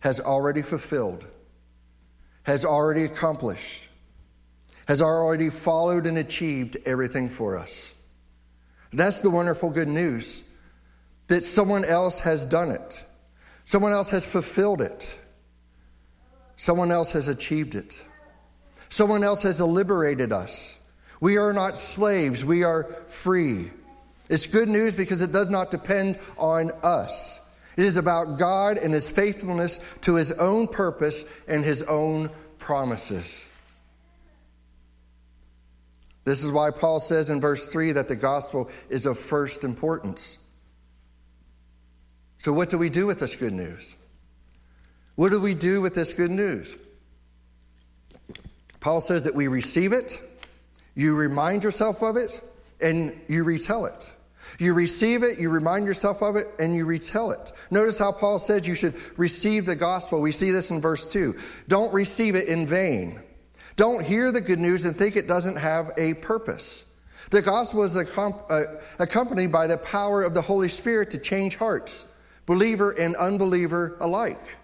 has 0.00 0.20
already 0.20 0.62
fulfilled, 0.62 1.26
has 2.44 2.64
already 2.64 3.04
accomplished, 3.04 3.89
has 4.88 5.00
already 5.02 5.50
followed 5.50 6.06
and 6.06 6.18
achieved 6.18 6.76
everything 6.84 7.28
for 7.28 7.56
us. 7.56 7.94
That's 8.92 9.20
the 9.20 9.30
wonderful 9.30 9.70
good 9.70 9.88
news 9.88 10.42
that 11.28 11.42
someone 11.42 11.84
else 11.84 12.18
has 12.20 12.44
done 12.44 12.70
it, 12.70 13.04
someone 13.64 13.92
else 13.92 14.10
has 14.10 14.26
fulfilled 14.26 14.80
it, 14.80 15.16
someone 16.56 16.90
else 16.90 17.12
has 17.12 17.28
achieved 17.28 17.76
it, 17.76 18.02
someone 18.88 19.22
else 19.22 19.42
has 19.42 19.60
liberated 19.60 20.32
us. 20.32 20.78
We 21.20 21.36
are 21.36 21.52
not 21.52 21.76
slaves, 21.76 22.44
we 22.44 22.64
are 22.64 22.84
free. 23.08 23.70
It's 24.28 24.46
good 24.46 24.68
news 24.68 24.96
because 24.96 25.22
it 25.22 25.32
does 25.32 25.50
not 25.50 25.70
depend 25.70 26.18
on 26.38 26.70
us. 26.82 27.40
It 27.76 27.84
is 27.84 27.96
about 27.96 28.38
God 28.38 28.78
and 28.78 28.92
His 28.92 29.08
faithfulness 29.08 29.80
to 30.02 30.14
His 30.14 30.32
own 30.32 30.66
purpose 30.66 31.24
and 31.46 31.64
His 31.64 31.82
own 31.84 32.30
promises. 32.58 33.48
This 36.24 36.44
is 36.44 36.52
why 36.52 36.70
Paul 36.70 37.00
says 37.00 37.30
in 37.30 37.40
verse 37.40 37.66
3 37.68 37.92
that 37.92 38.08
the 38.08 38.16
gospel 38.16 38.70
is 38.88 39.06
of 39.06 39.18
first 39.18 39.64
importance. 39.64 40.38
So, 42.36 42.52
what 42.52 42.68
do 42.68 42.78
we 42.78 42.90
do 42.90 43.06
with 43.06 43.20
this 43.20 43.36
good 43.36 43.52
news? 43.52 43.96
What 45.14 45.30
do 45.30 45.40
we 45.40 45.54
do 45.54 45.80
with 45.80 45.94
this 45.94 46.14
good 46.14 46.30
news? 46.30 46.76
Paul 48.80 49.00
says 49.00 49.24
that 49.24 49.34
we 49.34 49.48
receive 49.48 49.92
it, 49.92 50.20
you 50.94 51.14
remind 51.14 51.64
yourself 51.64 52.02
of 52.02 52.16
it, 52.16 52.40
and 52.80 53.18
you 53.28 53.44
retell 53.44 53.84
it. 53.86 54.10
You 54.58 54.74
receive 54.74 55.22
it, 55.22 55.38
you 55.38 55.50
remind 55.50 55.86
yourself 55.86 56.22
of 56.22 56.36
it, 56.36 56.46
and 56.58 56.74
you 56.74 56.84
retell 56.84 57.30
it. 57.30 57.52
Notice 57.70 57.98
how 57.98 58.12
Paul 58.12 58.38
says 58.38 58.66
you 58.66 58.74
should 58.74 58.94
receive 59.18 59.66
the 59.66 59.76
gospel. 59.76 60.20
We 60.20 60.32
see 60.32 60.50
this 60.50 60.70
in 60.70 60.80
verse 60.80 61.10
2. 61.12 61.36
Don't 61.68 61.92
receive 61.92 62.34
it 62.34 62.48
in 62.48 62.66
vain. 62.66 63.20
Don't 63.80 64.04
hear 64.04 64.30
the 64.30 64.42
good 64.42 64.58
news 64.58 64.84
and 64.84 64.94
think 64.94 65.16
it 65.16 65.26
doesn't 65.26 65.56
have 65.56 65.92
a 65.96 66.12
purpose. 66.12 66.84
The 67.30 67.40
gospel 67.40 67.82
is 67.82 67.96
uh, 67.96 68.62
accompanied 68.98 69.50
by 69.50 69.68
the 69.68 69.78
power 69.78 70.22
of 70.22 70.34
the 70.34 70.42
Holy 70.42 70.68
Spirit 70.68 71.12
to 71.12 71.18
change 71.18 71.56
hearts, 71.56 72.06
believer 72.44 72.90
and 72.90 73.16
unbeliever 73.16 73.96
alike. 74.00 74.58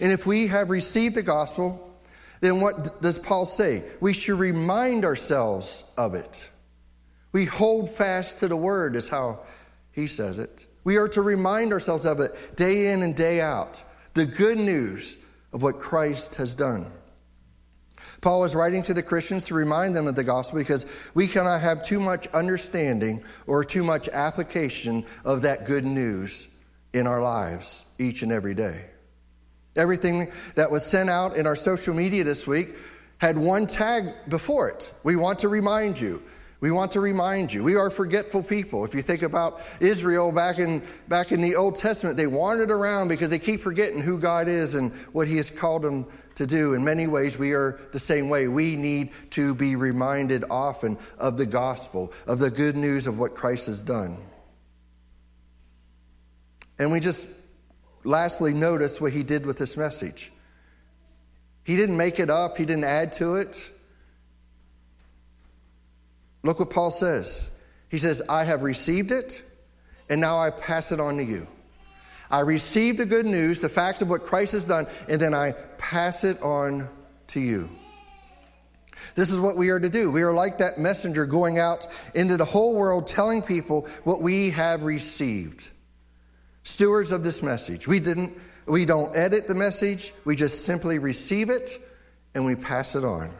And 0.00 0.12
if 0.12 0.26
we 0.26 0.48
have 0.48 0.68
received 0.68 1.14
the 1.14 1.22
gospel, 1.22 1.98
then 2.42 2.60
what 2.60 3.00
does 3.00 3.18
Paul 3.18 3.46
say? 3.46 3.84
We 4.00 4.12
should 4.12 4.38
remind 4.38 5.06
ourselves 5.06 5.90
of 5.96 6.12
it. 6.12 6.50
We 7.32 7.46
hold 7.46 7.88
fast 7.88 8.40
to 8.40 8.48
the 8.48 8.56
word, 8.56 8.96
is 8.96 9.08
how 9.08 9.44
he 9.92 10.08
says 10.08 10.38
it. 10.38 10.66
We 10.84 10.98
are 10.98 11.08
to 11.08 11.22
remind 11.22 11.72
ourselves 11.72 12.04
of 12.04 12.20
it 12.20 12.32
day 12.54 12.92
in 12.92 13.02
and 13.02 13.16
day 13.16 13.40
out. 13.40 13.82
The 14.12 14.26
good 14.26 14.58
news 14.58 15.16
of 15.54 15.62
what 15.62 15.80
Christ 15.80 16.34
has 16.34 16.54
done. 16.54 16.92
Paul 18.24 18.44
is 18.44 18.54
writing 18.54 18.82
to 18.84 18.94
the 18.94 19.02
Christians 19.02 19.44
to 19.48 19.54
remind 19.54 19.94
them 19.94 20.06
of 20.06 20.14
the 20.14 20.24
gospel 20.24 20.58
because 20.58 20.86
we 21.12 21.26
cannot 21.26 21.60
have 21.60 21.82
too 21.82 22.00
much 22.00 22.26
understanding 22.28 23.22
or 23.46 23.62
too 23.62 23.84
much 23.84 24.08
application 24.08 25.04
of 25.26 25.42
that 25.42 25.66
good 25.66 25.84
news 25.84 26.48
in 26.94 27.06
our 27.06 27.20
lives 27.20 27.84
each 27.98 28.22
and 28.22 28.32
every 28.32 28.54
day. 28.54 28.86
Everything 29.76 30.32
that 30.54 30.70
was 30.70 30.86
sent 30.86 31.10
out 31.10 31.36
in 31.36 31.46
our 31.46 31.54
social 31.54 31.92
media 31.92 32.24
this 32.24 32.46
week 32.46 32.74
had 33.18 33.36
one 33.36 33.66
tag 33.66 34.14
before 34.26 34.70
it. 34.70 34.90
We 35.02 35.16
want 35.16 35.40
to 35.40 35.48
remind 35.48 36.00
you. 36.00 36.22
We 36.64 36.70
want 36.70 36.92
to 36.92 37.00
remind 37.00 37.52
you, 37.52 37.62
we 37.62 37.76
are 37.76 37.90
forgetful 37.90 38.42
people. 38.42 38.86
If 38.86 38.94
you 38.94 39.02
think 39.02 39.20
about 39.20 39.60
Israel 39.80 40.32
back 40.32 40.58
in, 40.58 40.82
back 41.08 41.30
in 41.30 41.42
the 41.42 41.56
Old 41.56 41.74
Testament, 41.76 42.16
they 42.16 42.26
wandered 42.26 42.70
around 42.70 43.08
because 43.08 43.28
they 43.28 43.38
keep 43.38 43.60
forgetting 43.60 44.00
who 44.00 44.18
God 44.18 44.48
is 44.48 44.74
and 44.74 44.90
what 45.12 45.28
He 45.28 45.36
has 45.36 45.50
called 45.50 45.82
them 45.82 46.06
to 46.36 46.46
do. 46.46 46.72
In 46.72 46.82
many 46.82 47.06
ways, 47.06 47.38
we 47.38 47.52
are 47.52 47.78
the 47.92 47.98
same 47.98 48.30
way. 48.30 48.48
We 48.48 48.76
need 48.76 49.10
to 49.32 49.54
be 49.54 49.76
reminded 49.76 50.44
often 50.48 50.96
of 51.18 51.36
the 51.36 51.44
gospel, 51.44 52.14
of 52.26 52.38
the 52.38 52.50
good 52.50 52.76
news 52.76 53.06
of 53.06 53.18
what 53.18 53.34
Christ 53.34 53.66
has 53.66 53.82
done. 53.82 54.16
And 56.78 56.90
we 56.90 56.98
just 56.98 57.28
lastly 58.04 58.54
notice 58.54 59.02
what 59.02 59.12
He 59.12 59.22
did 59.22 59.44
with 59.44 59.58
this 59.58 59.76
message. 59.76 60.32
He 61.62 61.76
didn't 61.76 61.98
make 61.98 62.18
it 62.18 62.30
up, 62.30 62.56
He 62.56 62.64
didn't 62.64 62.84
add 62.84 63.12
to 63.12 63.34
it. 63.34 63.70
Look 66.44 66.60
what 66.60 66.70
Paul 66.70 66.92
says. 66.92 67.50
He 67.88 67.98
says, 67.98 68.22
I 68.28 68.44
have 68.44 68.62
received 68.62 69.10
it, 69.10 69.42
and 70.08 70.20
now 70.20 70.38
I 70.38 70.50
pass 70.50 70.92
it 70.92 71.00
on 71.00 71.16
to 71.16 71.24
you. 71.24 71.48
I 72.30 72.40
received 72.40 72.98
the 72.98 73.06
good 73.06 73.26
news, 73.26 73.60
the 73.60 73.68
facts 73.68 74.02
of 74.02 74.08
what 74.08 74.24
Christ 74.24 74.52
has 74.52 74.64
done, 74.64 74.86
and 75.08 75.20
then 75.20 75.34
I 75.34 75.52
pass 75.78 76.24
it 76.24 76.40
on 76.42 76.88
to 77.28 77.40
you. 77.40 77.68
This 79.14 79.30
is 79.30 79.38
what 79.38 79.56
we 79.56 79.70
are 79.70 79.78
to 79.78 79.88
do. 79.88 80.10
We 80.10 80.22
are 80.22 80.32
like 80.32 80.58
that 80.58 80.78
messenger 80.78 81.26
going 81.26 81.58
out 81.58 81.86
into 82.14 82.36
the 82.36 82.44
whole 82.44 82.76
world 82.76 83.06
telling 83.06 83.42
people 83.42 83.88
what 84.02 84.22
we 84.22 84.50
have 84.50 84.82
received. 84.82 85.70
Stewards 86.62 87.12
of 87.12 87.22
this 87.22 87.42
message. 87.42 87.86
We 87.86 88.00
didn't 88.00 88.36
we 88.66 88.86
don't 88.86 89.14
edit 89.14 89.46
the 89.46 89.54
message, 89.54 90.14
we 90.24 90.36
just 90.36 90.64
simply 90.64 90.98
receive 90.98 91.50
it 91.50 91.78
and 92.34 92.44
we 92.44 92.56
pass 92.56 92.96
it 92.96 93.04
on. 93.04 93.30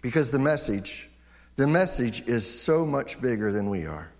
Because 0.00 0.30
the 0.30 0.38
message 0.38 1.08
the 1.56 1.66
message 1.66 2.26
is 2.26 2.48
so 2.48 2.84
much 2.84 3.20
bigger 3.20 3.52
than 3.52 3.70
we 3.70 3.86
are. 3.86 4.10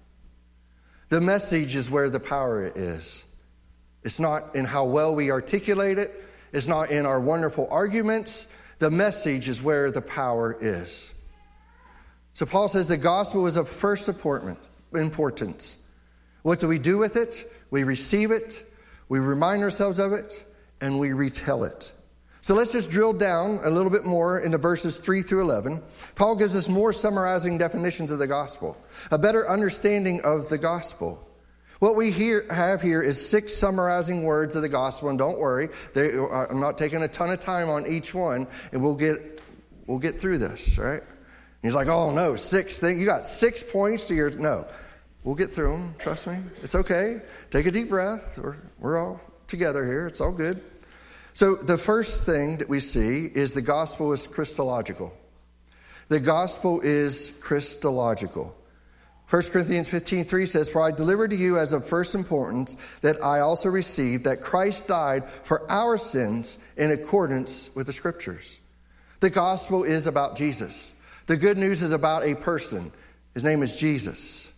The 1.09 1.21
message 1.21 1.75
is 1.75 1.91
where 1.91 2.11
the 2.11 2.21
power 2.21 2.71
is. 2.75 3.25
It's 4.03 4.21
not 4.21 4.55
in 4.55 4.65
how 4.65 4.85
well 4.85 5.15
we 5.15 5.31
articulate 5.31 5.99
it, 5.99 6.23
it's 6.53 6.67
not 6.67 6.91
in 6.91 7.07
our 7.07 7.21
wonderful 7.21 7.69
arguments. 7.71 8.47
The 8.79 8.91
message 8.91 9.49
is 9.49 9.63
where 9.63 9.91
the 9.91 10.03
power 10.03 10.57
is. 10.61 11.13
So 12.35 12.45
Paul 12.47 12.69
says 12.69 12.87
the 12.87 12.97
gospel 12.97 13.47
is 13.47 13.57
of 13.57 13.69
first 13.69 14.09
importance. 14.09 15.79
What 16.43 16.61
do 16.61 16.69
we 16.69 16.79
do 16.79 16.99
with 16.99 17.17
it? 17.17 17.51
We 17.71 17.85
receive 17.85 18.31
it, 18.31 18.63
we 19.09 19.19
remind 19.21 19.63
ourselves 19.63 19.99
of 19.99 20.13
it, 20.13 20.45
and 20.81 20.99
we 20.99 21.13
retell 21.13 21.65
it. 21.65 21.93
So 22.45 22.55
let's 22.55 22.73
just 22.73 22.91
drill 22.91 23.15
down 23.15 23.61
a 23.65 23.71
little 23.71 23.91
bit 23.91 24.05
more 24.05 24.39
into 24.41 24.59
verses 24.59 24.99
3 24.99 25.23
through 25.23 25.41
11. 25.41 25.83
Paul 26.15 26.37
gives 26.37 26.55
us 26.55 26.69
more 26.69 26.93
summarizing 26.93 27.57
definitions 27.57 28.11
of 28.11 28.19
the 28.19 28.27
gospel, 28.27 28.77
a 29.11 29.17
better 29.17 29.49
understanding 29.49 30.21
of 30.25 30.51
the 30.51 30.59
gospel. 30.59 31.27
What 31.79 31.97
we 31.97 32.13
have 32.51 32.83
here 32.83 33.01
is 33.01 33.31
six 33.31 33.55
summarizing 33.55 34.25
words 34.25 34.57
of 34.57 34.61
the 34.61 34.69
gospel, 34.69 35.09
and 35.09 35.19
don't 35.19 35.39
worry, 35.39 35.71
they, 35.95 36.19
uh, 36.19 36.45
I'm 36.51 36.61
not 36.61 36.77
taking 36.77 37.03
a 37.03 37.09
ton 37.09 37.31
of 37.31 37.41
time 37.41 37.71
on 37.71 37.87
each 37.87 38.13
one, 38.13 38.47
and 38.73 38.83
we'll 38.83 38.95
get, 38.95 39.41
we'll 39.87 39.99
get 39.99 40.21
through 40.21 40.37
this, 40.37 40.77
right? 40.77 41.01
And 41.01 41.63
he's 41.63 41.75
like, 41.75 41.89
oh 41.89 42.11
no, 42.11 42.37
six 42.37 42.79
things. 42.79 43.01
You 43.01 43.07
got 43.07 43.25
six 43.25 43.63
points 43.63 44.07
to 44.09 44.15
your. 44.15 44.29
No, 44.33 44.67
we'll 45.23 45.35
get 45.35 45.51
through 45.51 45.79
them. 45.79 45.95
Trust 45.99 46.27
me. 46.27 46.37
It's 46.63 46.75
okay. 46.75 47.23
Take 47.51 47.65
a 47.65 47.71
deep 47.71 47.89
breath. 47.89 48.39
We're, 48.39 48.57
we're 48.79 48.99
all 48.99 49.19
together 49.47 49.87
here. 49.87 50.07
It's 50.07 50.21
all 50.21 50.33
good. 50.33 50.63
So, 51.35 51.57
the 51.57 51.77
first 51.77 52.25
thing 52.25 52.59
that 52.59 52.69
we 52.69 52.79
see 52.79 53.25
is 53.27 53.53
the 53.53 53.61
gospel 53.61 54.13
is 54.13 54.25
Christological. 54.25 55.13
The 56.07 56.21
gospel 56.21 56.81
is 56.81 57.33
Christological. 57.41 58.55
1 59.27 59.51
Corinthians 59.51 59.89
15:3 59.89 60.47
says, 60.47 60.69
"For 60.69 60.81
I 60.81 60.93
delivered 60.93 61.31
to 61.31 61.37
you 61.37 61.59
as 61.59 61.73
of 61.73 61.85
first 61.85 62.15
importance 62.15 62.77
that 63.01 63.21
I 63.21 63.41
also 63.41 63.69
received 63.69 64.23
that 64.25 64.43
Christ 64.43 64.87
died 64.87 65.29
for 65.43 65.69
our 65.69 65.99
sins 65.99 66.59
in 66.77 66.93
accordance 66.93 67.69
with 67.75 67.89
the 67.89 67.93
scriptures." 67.93 68.61
The 69.19 69.31
gospel 69.31 69.83
is 69.83 70.07
about 70.07 70.37
Jesus. 70.37 70.93
The 71.27 71.37
good 71.37 71.59
news 71.59 71.83
is 71.83 71.91
about 71.91 72.25
a 72.25 72.37
person. 72.37 72.93
His 73.33 73.43
name 73.43 73.65
is 73.65 73.75
Jesus. 73.75 74.53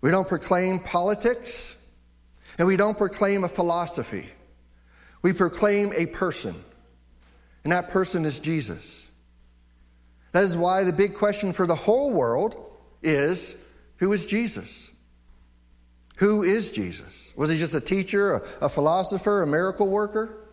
We 0.00 0.10
don't 0.10 0.28
proclaim 0.28 0.78
politics, 0.78 1.74
and 2.56 2.66
we 2.66 2.76
don't 2.76 2.96
proclaim 2.96 3.44
a 3.44 3.48
philosophy. 3.48 4.32
We 5.26 5.32
proclaim 5.32 5.92
a 5.92 6.06
person, 6.06 6.54
and 7.64 7.72
that 7.72 7.88
person 7.88 8.24
is 8.24 8.38
Jesus. 8.38 9.10
That 10.30 10.44
is 10.44 10.56
why 10.56 10.84
the 10.84 10.92
big 10.92 11.14
question 11.14 11.52
for 11.52 11.66
the 11.66 11.74
whole 11.74 12.12
world 12.12 12.54
is 13.02 13.56
who 13.96 14.12
is 14.12 14.24
Jesus? 14.24 14.88
Who 16.18 16.44
is 16.44 16.70
Jesus? 16.70 17.32
Was 17.34 17.50
he 17.50 17.58
just 17.58 17.74
a 17.74 17.80
teacher, 17.80 18.34
a, 18.34 18.66
a 18.66 18.68
philosopher, 18.68 19.42
a 19.42 19.48
miracle 19.48 19.88
worker? 19.88 20.46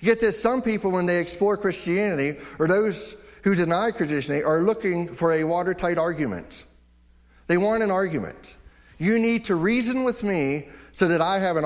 Get 0.00 0.20
this, 0.20 0.40
some 0.40 0.62
people, 0.62 0.90
when 0.90 1.04
they 1.04 1.20
explore 1.20 1.58
Christianity, 1.58 2.38
or 2.58 2.66
those 2.68 3.14
who 3.42 3.54
deny 3.54 3.90
Christianity, 3.90 4.42
are 4.42 4.62
looking 4.62 5.12
for 5.12 5.34
a 5.34 5.44
watertight 5.44 5.98
argument. 5.98 6.64
They 7.46 7.58
want 7.58 7.82
an 7.82 7.90
argument. 7.90 8.56
You 8.96 9.18
need 9.18 9.44
to 9.44 9.54
reason 9.54 10.04
with 10.04 10.24
me 10.24 10.68
so 10.96 11.08
that 11.08 11.20
I 11.20 11.40
have 11.40 11.58
an, 11.58 11.64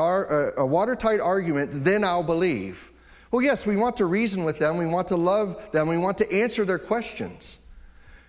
a 0.57 0.67
watertight 0.67 1.21
argument, 1.21 1.71
then 1.85 2.03
I'll 2.03 2.25
believe. 2.25 2.91
Well, 3.31 3.41
yes, 3.43 3.65
we 3.65 3.77
want 3.77 3.99
to 3.99 4.07
reason 4.07 4.43
with 4.43 4.59
them, 4.59 4.77
we 4.77 4.87
want 4.87 5.07
to 5.07 5.17
love 5.17 5.71
them, 5.71 5.87
we 5.87 5.97
want 5.97 6.19
to 6.19 6.33
answer 6.33 6.65
their 6.65 6.81
questions. 6.81 7.61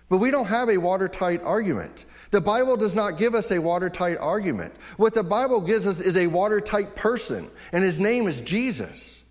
But 0.08 0.18
we 0.18 0.30
don't 0.30 0.46
have 0.46 0.68
a 0.68 0.76
watertight 0.76 1.42
argument. 1.42 2.06
The 2.30 2.40
Bible 2.40 2.76
does 2.76 2.94
not 2.94 3.18
give 3.18 3.34
us 3.34 3.50
a 3.50 3.60
watertight 3.60 4.18
argument. 4.18 4.74
What 4.96 5.12
the 5.12 5.24
Bible 5.24 5.60
gives 5.60 5.88
us 5.88 5.98
is 5.98 6.16
a 6.16 6.28
watertight 6.28 6.94
person, 6.94 7.50
and 7.72 7.82
his 7.82 7.98
name 7.98 8.28
is 8.28 8.40
Jesus. 8.40 9.24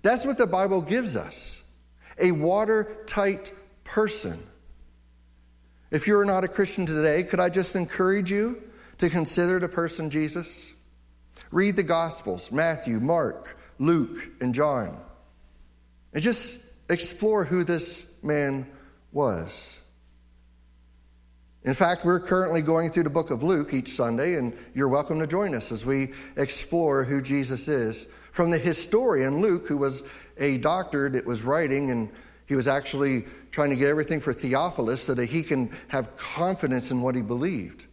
That's 0.00 0.24
what 0.24 0.38
the 0.38 0.46
Bible 0.46 0.80
gives 0.80 1.18
us 1.18 1.62
a 2.18 2.32
watertight 2.32 3.52
person. 3.84 4.42
If 5.90 6.06
you're 6.06 6.24
not 6.24 6.44
a 6.44 6.48
Christian 6.48 6.86
today, 6.86 7.24
could 7.24 7.40
I 7.40 7.50
just 7.50 7.76
encourage 7.76 8.32
you 8.32 8.62
to 8.96 9.10
consider 9.10 9.58
the 9.58 9.68
person 9.68 10.08
Jesus? 10.08 10.72
Read 11.50 11.76
the 11.76 11.82
Gospels 11.82 12.52
Matthew, 12.52 13.00
Mark, 13.00 13.58
Luke, 13.78 14.18
and 14.40 14.54
John. 14.54 15.00
And 16.12 16.22
just 16.22 16.64
explore 16.88 17.44
who 17.44 17.64
this 17.64 18.10
man 18.22 18.66
was. 19.12 19.80
In 21.62 21.74
fact, 21.74 22.04
we're 22.04 22.20
currently 22.20 22.62
going 22.62 22.88
through 22.88 23.02
the 23.02 23.10
book 23.10 23.30
of 23.30 23.42
Luke 23.42 23.74
each 23.74 23.88
Sunday, 23.88 24.34
and 24.34 24.56
you're 24.74 24.88
welcome 24.88 25.18
to 25.18 25.26
join 25.26 25.54
us 25.54 25.70
as 25.70 25.84
we 25.84 26.12
explore 26.36 27.04
who 27.04 27.20
Jesus 27.20 27.68
is. 27.68 28.06
From 28.32 28.50
the 28.50 28.58
historian 28.58 29.42
Luke, 29.42 29.66
who 29.66 29.76
was 29.76 30.02
a 30.38 30.56
doctor 30.58 31.10
that 31.10 31.26
was 31.26 31.42
writing, 31.42 31.90
and 31.90 32.10
he 32.46 32.54
was 32.54 32.66
actually 32.66 33.26
trying 33.50 33.70
to 33.70 33.76
get 33.76 33.88
everything 33.88 34.20
for 34.20 34.32
Theophilus 34.32 35.02
so 35.02 35.14
that 35.14 35.26
he 35.26 35.42
can 35.42 35.70
have 35.88 36.16
confidence 36.16 36.90
in 36.90 37.02
what 37.02 37.14
he 37.14 37.20
believed. 37.20 37.86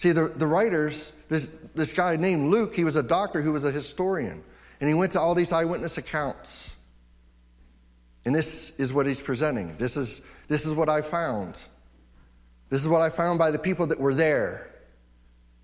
See, 0.00 0.12
the, 0.12 0.28
the 0.28 0.46
writers, 0.46 1.12
this, 1.28 1.50
this 1.74 1.92
guy 1.92 2.16
named 2.16 2.50
Luke, 2.50 2.74
he 2.74 2.84
was 2.84 2.96
a 2.96 3.02
doctor 3.02 3.42
who 3.42 3.52
was 3.52 3.66
a 3.66 3.70
historian, 3.70 4.42
and 4.80 4.88
he 4.88 4.94
went 4.94 5.12
to 5.12 5.20
all 5.20 5.34
these 5.34 5.52
eyewitness 5.52 5.98
accounts. 5.98 6.74
And 8.24 8.34
this 8.34 8.70
is 8.80 8.94
what 8.94 9.04
he's 9.04 9.20
presenting. 9.20 9.76
This 9.76 9.98
is, 9.98 10.22
this 10.48 10.64
is 10.64 10.72
what 10.72 10.88
I 10.88 11.02
found. 11.02 11.62
This 12.70 12.80
is 12.80 12.88
what 12.88 13.02
I 13.02 13.10
found 13.10 13.38
by 13.38 13.50
the 13.50 13.58
people 13.58 13.88
that 13.88 14.00
were 14.00 14.14
there, 14.14 14.70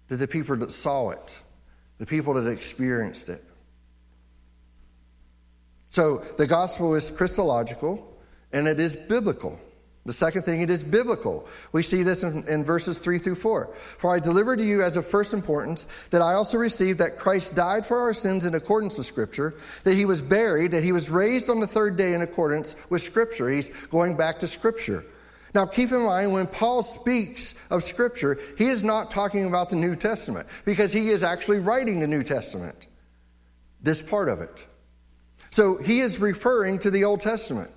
that 0.09 0.17
the 0.17 0.29
people 0.29 0.55
that 0.57 0.71
saw 0.71 1.09
it, 1.13 1.41
the 1.97 2.05
people 2.05 2.35
that 2.35 2.47
experienced 2.47 3.31
it. 3.31 3.43
So 5.89 6.19
the 6.37 6.47
gospel 6.47 6.95
is 6.95 7.11
Christological 7.11 8.15
and 8.53 8.69
it 8.69 8.81
is 8.81 8.97
biblical. 8.97 9.59
The 10.07 10.13
second 10.13 10.43
thing, 10.43 10.61
it 10.61 10.71
is 10.71 10.85
biblical. 10.85 11.49
We 11.73 11.83
see 11.83 12.05
this 12.05 12.23
in, 12.23 12.47
in, 12.47 12.63
verses 12.63 13.01
3 13.01 13.19
through 13.19 13.35
4. 13.35 13.75
For 13.99 14.15
I 14.15 14.21
delivered 14.21 14.61
to 14.61 14.65
you 14.65 14.81
as 14.81 14.97
of 14.97 15.05
first 15.05 15.35
importance 15.35 15.89
that 16.11 16.23
I 16.23 16.35
also 16.35 16.59
received 16.59 17.01
that 17.01 17.17
Christ 17.17 17.57
died 17.57 17.85
for 17.85 17.99
our 17.99 18.15
sins 18.15 18.45
in 18.45 18.55
accordance 18.55 18.97
with 18.97 19.09
Scripture, 19.09 19.55
that 19.83 19.95
he 19.95 20.05
was 20.05 20.23
buried, 20.23 20.71
that 20.71 20.85
he 20.85 20.93
was 20.93 21.11
raised 21.11 21.51
on 21.51 21.59
the 21.59 21.67
third 21.67 21.97
day 21.97 22.15
in 22.15 22.23
accordance 22.23 22.77
with 22.89 23.03
Scripture. 23.03 23.51
He's 23.51 23.71
going 23.87 24.17
back 24.17 24.39
to 24.39 24.47
Scripture. 24.47 25.05
Now, 25.55 25.67
keep 25.67 25.91
in 25.91 26.03
mind, 26.03 26.33
when 26.33 26.47
Paul 26.47 26.85
speaks 26.85 27.57
of 27.71 27.83
Scripture, 27.83 28.39
he 28.57 28.67
is 28.67 28.85
not 28.85 29.11
talking 29.11 29.47
about 29.47 29.71
the 29.71 29.77
New 29.77 29.97
Testament 29.97 30.47
because 30.65 30.93
he 30.93 31.09
is 31.09 31.25
actually 31.25 31.59
writing 31.59 31.99
the 31.99 32.07
New 32.07 32.23
Testament, 32.23 32.87
this 33.83 34.03
part 34.03 34.29
of 34.29 34.41
it. 34.41 34.67
So 35.51 35.79
he 35.83 35.99
is 35.99 36.21
referring 36.21 36.79
to 36.81 36.91
the 36.91 37.03
Old 37.05 37.21
Testament. 37.21 37.71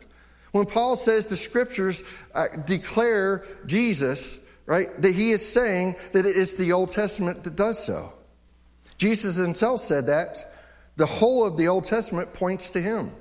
When 0.52 0.66
Paul 0.66 0.96
says 0.96 1.28
the 1.28 1.38
Scriptures 1.38 2.04
uh, 2.34 2.48
declare 2.66 3.46
Jesus, 3.66 4.40
right, 4.66 4.90
that 5.02 5.14
he 5.14 5.32
is 5.32 5.48
saying 5.48 5.96
that 6.14 6.26
it 6.26 6.36
is 6.36 6.56
the 6.56 6.72
Old 6.72 6.92
Testament 6.92 7.44
that 7.44 7.56
does 7.56 7.84
so. 7.84 8.14
Jesus 8.98 9.38
himself 9.38 9.82
said 9.82 10.08
that. 10.08 10.46
The 10.98 11.06
whole 11.06 11.48
of 11.48 11.58
the 11.58 11.70
Old 11.70 11.86
Testament 11.86 12.34
points 12.34 12.72
to 12.72 12.82
him. 12.82 13.14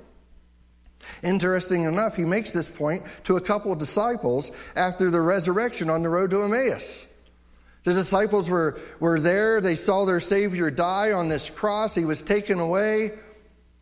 Interesting 1.23 1.83
enough, 1.83 2.15
he 2.15 2.25
makes 2.25 2.51
this 2.51 2.67
point 2.67 3.03
to 3.23 3.37
a 3.37 3.41
couple 3.41 3.71
of 3.71 3.79
disciples 3.79 4.51
after 4.75 5.09
the 5.09 5.21
resurrection 5.21 5.89
on 5.89 6.01
the 6.01 6.09
road 6.09 6.31
to 6.31 6.43
Emmaus. 6.43 7.07
The 7.85 7.93
disciples 7.93 8.49
were, 8.49 8.79
were 8.99 9.19
there, 9.19 9.61
they 9.61 9.75
saw 9.75 10.05
their 10.05 10.19
Savior 10.19 10.69
die 10.69 11.13
on 11.13 11.29
this 11.29 11.49
cross, 11.49 11.95
he 11.95 12.05
was 12.05 12.21
taken 12.21 12.59
away, 12.59 13.13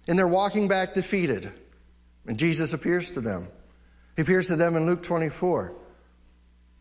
and 0.08 0.17
they're 0.17 0.28
walking 0.28 0.67
back 0.67 0.93
defeated. 0.93 1.52
And 2.28 2.38
Jesus 2.38 2.74
appears 2.74 3.12
to 3.12 3.22
them. 3.22 3.48
He 4.16 4.22
appears 4.22 4.48
to 4.48 4.56
them 4.56 4.76
in 4.76 4.86
Luke 4.86 5.02
24. 5.02 5.74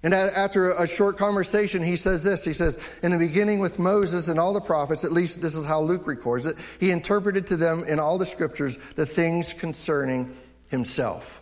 And 0.03 0.13
after 0.13 0.71
a 0.71 0.87
short 0.87 1.17
conversation, 1.17 1.83
he 1.83 1.97
says 1.97 2.23
this 2.23 2.45
He 2.45 2.53
says, 2.53 2.79
In 3.03 3.13
the 3.13 3.19
beginning 3.19 3.61
with 3.61 3.79
Moses 3.79 4.29
and 4.29 4.39
all 4.39 4.53
the 4.53 4.61
prophets, 4.61 5.05
at 5.05 5.13
least 5.13 5.41
this 5.41 5.57
is 5.57 5.65
how 5.65 5.81
Luke 5.81 6.07
records 6.07 6.47
it, 6.47 6.57
he 6.79 6.91
interpreted 6.91 7.47
to 7.49 7.57
them 7.57 7.83
in 7.87 7.99
all 7.99 8.19
the 8.19 8.27
scriptures 8.27 8.77
the 8.95 9.07
things 9.07 9.53
concerning 9.53 10.37
himself. 10.69 11.41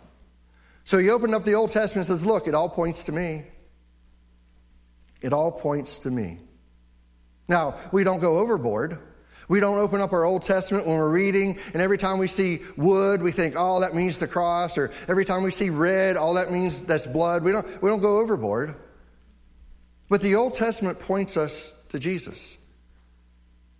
So 0.83 0.97
he 0.97 1.09
opened 1.09 1.35
up 1.35 1.43
the 1.43 1.55
Old 1.55 1.71
Testament 1.71 2.07
and 2.07 2.17
says, 2.17 2.25
Look, 2.25 2.47
it 2.47 2.55
all 2.55 2.69
points 2.69 3.03
to 3.03 3.11
me. 3.11 3.45
It 5.21 5.33
all 5.33 5.51
points 5.51 5.99
to 5.99 6.11
me. 6.11 6.39
Now, 7.47 7.75
we 7.91 8.03
don't 8.03 8.19
go 8.19 8.37
overboard. 8.37 8.99
We 9.47 9.59
don't 9.59 9.79
open 9.79 10.01
up 10.01 10.13
our 10.13 10.25
Old 10.25 10.41
Testament 10.41 10.85
when 10.85 10.95
we're 10.95 11.09
reading, 11.09 11.59
and 11.73 11.81
every 11.81 11.97
time 11.97 12.17
we 12.17 12.27
see 12.27 12.61
wood, 12.77 13.21
we 13.21 13.31
think, 13.31 13.55
oh, 13.57 13.81
that 13.81 13.93
means 13.93 14.17
the 14.17 14.27
cross, 14.27 14.77
or 14.77 14.91
every 15.07 15.25
time 15.25 15.43
we 15.43 15.51
see 15.51 15.69
red, 15.69 16.17
all 16.17 16.33
that 16.35 16.51
means 16.51 16.81
that's 16.81 17.07
blood. 17.07 17.43
We 17.43 17.51
don't, 17.51 17.65
we 17.81 17.89
don't 17.89 18.01
go 18.01 18.19
overboard. 18.19 18.75
But 20.09 20.21
the 20.21 20.35
Old 20.35 20.55
Testament 20.55 20.99
points 20.99 21.37
us 21.37 21.73
to 21.89 21.99
Jesus. 21.99 22.57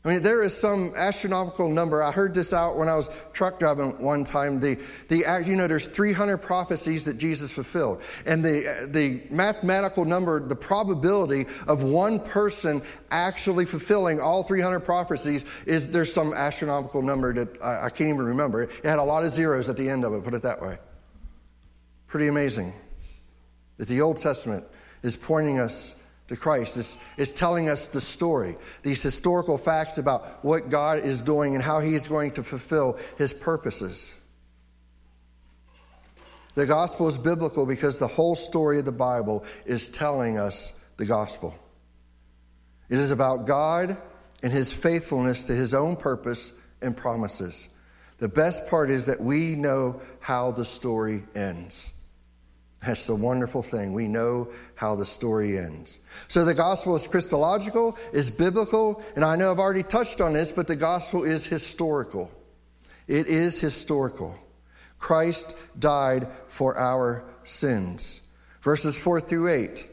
I 0.05 0.09
mean, 0.09 0.21
there 0.21 0.43
is 0.43 0.55
some 0.55 0.93
astronomical 0.95 1.67
number. 1.67 2.03
I 2.03 2.11
heard 2.11 2.35
this 2.35 2.53
out 2.53 2.77
when 2.77 2.87
I 2.87 2.95
was 2.95 3.09
truck 3.33 3.57
driving 3.57 3.99
one 3.99 4.23
time. 4.23 4.59
The, 4.59 4.77
the, 5.07 5.43
you 5.43 5.55
know, 5.55 5.67
there's 5.67 5.87
300 5.87 6.37
prophecies 6.37 7.05
that 7.05 7.17
Jesus 7.17 7.51
fulfilled. 7.51 8.03
And 8.27 8.45
the, 8.45 8.87
the 8.87 9.23
mathematical 9.33 10.05
number, 10.05 10.39
the 10.47 10.55
probability 10.55 11.47
of 11.67 11.81
one 11.81 12.19
person 12.19 12.83
actually 13.09 13.65
fulfilling 13.65 14.21
all 14.21 14.43
300 14.43 14.81
prophecies 14.81 15.43
is 15.65 15.89
there's 15.89 16.13
some 16.13 16.33
astronomical 16.33 17.01
number 17.01 17.33
that 17.33 17.59
I, 17.63 17.85
I 17.85 17.89
can't 17.89 18.09
even 18.09 18.27
remember. 18.27 18.61
It 18.61 18.85
had 18.85 18.99
a 18.99 19.03
lot 19.03 19.23
of 19.23 19.31
zeros 19.31 19.69
at 19.69 19.77
the 19.77 19.89
end 19.89 20.05
of 20.05 20.13
it, 20.13 20.23
put 20.23 20.35
it 20.35 20.43
that 20.43 20.61
way. 20.61 20.77
Pretty 22.05 22.27
amazing 22.27 22.73
that 23.77 23.87
the 23.87 24.01
Old 24.01 24.17
Testament 24.17 24.65
is 25.01 25.17
pointing 25.17 25.57
us 25.57 25.95
to 26.27 26.35
Christ. 26.35 26.77
It's, 26.77 26.97
it's 27.17 27.31
telling 27.31 27.69
us 27.69 27.87
the 27.87 28.01
story, 28.01 28.55
these 28.81 29.03
historical 29.03 29.57
facts 29.57 29.97
about 29.97 30.43
what 30.43 30.69
God 30.69 30.99
is 30.99 31.21
doing 31.21 31.55
and 31.55 31.63
how 31.63 31.79
He 31.79 31.93
is 31.93 32.07
going 32.07 32.31
to 32.31 32.43
fulfill 32.43 32.97
His 33.17 33.33
purposes. 33.33 34.15
The 36.55 36.65
gospel 36.65 37.07
is 37.07 37.17
biblical 37.17 37.65
because 37.65 37.99
the 37.99 38.07
whole 38.07 38.35
story 38.35 38.79
of 38.79 38.85
the 38.85 38.91
Bible 38.91 39.43
is 39.65 39.89
telling 39.89 40.37
us 40.37 40.73
the 40.97 41.05
gospel. 41.05 41.53
It 42.89 42.97
is 42.97 43.11
about 43.11 43.45
God 43.45 43.97
and 44.41 44.51
His 44.51 44.71
faithfulness 44.71 45.43
to 45.45 45.53
His 45.53 45.73
own 45.73 45.95
purpose 45.95 46.53
and 46.81 46.95
promises. 46.95 47.69
The 48.17 48.29
best 48.29 48.69
part 48.69 48.89
is 48.89 49.05
that 49.05 49.19
we 49.19 49.55
know 49.55 50.01
how 50.21 50.51
the 50.51 50.65
story 50.65 51.23
ends. 51.35 51.91
That's 52.81 53.07
the 53.07 53.15
wonderful 53.15 53.63
thing. 53.63 53.93
We 53.93 54.07
know 54.07 54.51
how 54.75 54.95
the 54.95 55.05
story 55.05 55.57
ends. 55.57 55.99
So 56.27 56.45
the 56.45 56.53
gospel 56.53 56.95
is 56.95 57.07
Christological, 57.07 57.97
is 58.13 58.29
biblical, 58.29 59.03
and 59.15 59.25
I 59.25 59.35
know 59.35 59.51
I've 59.51 59.59
already 59.59 59.83
touched 59.83 60.21
on 60.21 60.33
this, 60.33 60.51
but 60.51 60.67
the 60.67 60.75
gospel 60.75 61.23
is 61.23 61.45
historical. 61.45 62.31
It 63.07 63.27
is 63.27 63.59
historical. 63.59 64.37
Christ 64.99 65.55
died 65.77 66.27
for 66.47 66.77
our 66.77 67.25
sins. 67.43 68.21
Verses 68.61 68.97
4 68.97 69.21
through 69.21 69.49
8 69.49 69.87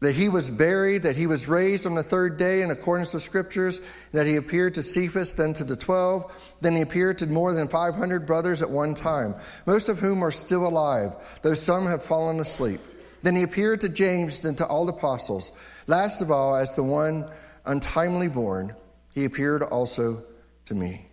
that 0.00 0.14
he 0.14 0.28
was 0.28 0.50
buried, 0.50 1.02
that 1.02 1.16
he 1.16 1.26
was 1.26 1.48
raised 1.48 1.86
on 1.86 1.94
the 1.94 2.02
third 2.02 2.36
day 2.36 2.62
in 2.62 2.70
accordance 2.70 3.14
with 3.14 3.22
scriptures, 3.22 3.80
that 4.12 4.26
he 4.26 4.36
appeared 4.36 4.74
to 4.74 4.82
Cephas, 4.82 5.32
then 5.32 5.54
to 5.54 5.64
the 5.64 5.76
twelve, 5.76 6.54
then 6.60 6.76
he 6.76 6.82
appeared 6.82 7.18
to 7.18 7.26
more 7.26 7.54
than 7.54 7.68
500 7.68 8.26
brothers 8.26 8.60
at 8.60 8.68
one 8.68 8.94
time, 8.94 9.34
most 9.64 9.88
of 9.88 9.98
whom 9.98 10.22
are 10.22 10.30
still 10.30 10.66
alive, 10.66 11.16
though 11.42 11.54
some 11.54 11.86
have 11.86 12.02
fallen 12.02 12.40
asleep. 12.40 12.80
Then 13.22 13.34
he 13.34 13.42
appeared 13.42 13.80
to 13.80 13.88
James, 13.88 14.40
then 14.40 14.54
to 14.56 14.66
all 14.66 14.84
the 14.84 14.92
apostles. 14.92 15.52
Last 15.86 16.20
of 16.20 16.30
all, 16.30 16.54
as 16.54 16.74
the 16.74 16.82
one 16.82 17.30
untimely 17.64 18.28
born, 18.28 18.74
he 19.14 19.24
appeared 19.24 19.62
also 19.62 20.22
to 20.66 20.74
me. 20.74 21.06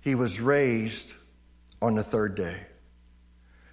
He 0.00 0.14
was 0.14 0.40
raised 0.40 1.14
on 1.82 1.94
the 1.94 2.02
third 2.02 2.34
day. 2.34 2.56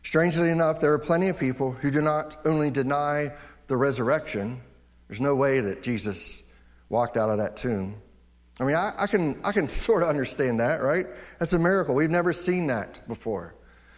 Strangely 0.04 0.50
enough, 0.50 0.80
there 0.80 0.94
are 0.94 1.00
plenty 1.00 1.30
of 1.30 1.40
people 1.40 1.72
who 1.72 1.92
do 1.92 2.02
not 2.02 2.36
only 2.46 2.72
deny 2.72 3.30
the 3.72 3.78
resurrection. 3.78 4.60
There's 5.08 5.22
no 5.22 5.34
way 5.34 5.62
that 5.62 5.82
Jesus 5.82 6.44
walked 6.90 7.16
out 7.16 7.30
of 7.30 7.38
that 7.38 7.56
tomb. 7.56 8.02
I 8.60 8.66
mean, 8.66 8.76
I, 8.76 8.92
I, 9.00 9.08
can, 9.08 9.40
I 9.46 9.54
can 9.54 9.70
sort 9.88 10.04
of 10.04 10.10
understand 10.10 10.60
that, 10.60 10.82
right? 10.82 11.08
That's 11.40 11.54
a 11.54 11.60
miracle. 11.60 11.96
We've 11.96 12.12
never 12.12 12.34
seen 12.34 12.68
that 12.68 13.00
before. 13.08 13.56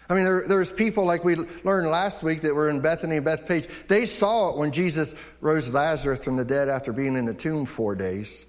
I 0.09 0.13
mean, 0.13 0.25
there, 0.25 0.43
there's 0.47 0.71
people 0.71 1.05
like 1.05 1.25
we 1.25 1.37
learned 1.63 1.87
last 1.87 2.21
week 2.21 2.41
that 2.41 2.53
were 2.53 2.69
in 2.69 2.81
Bethany 2.81 3.17
and 3.17 3.25
Bethpage. 3.25 3.87
They 3.87 4.05
saw 4.05 4.51
it 4.51 4.57
when 4.57 4.71
Jesus 4.71 5.15
rose 5.41 5.73
Lazarus 5.73 6.23
from 6.23 6.35
the 6.35 6.45
dead 6.45 6.69
after 6.69 6.93
being 6.93 7.15
in 7.15 7.25
the 7.25 7.33
tomb 7.33 7.65
four 7.65 7.95
days. 7.95 8.45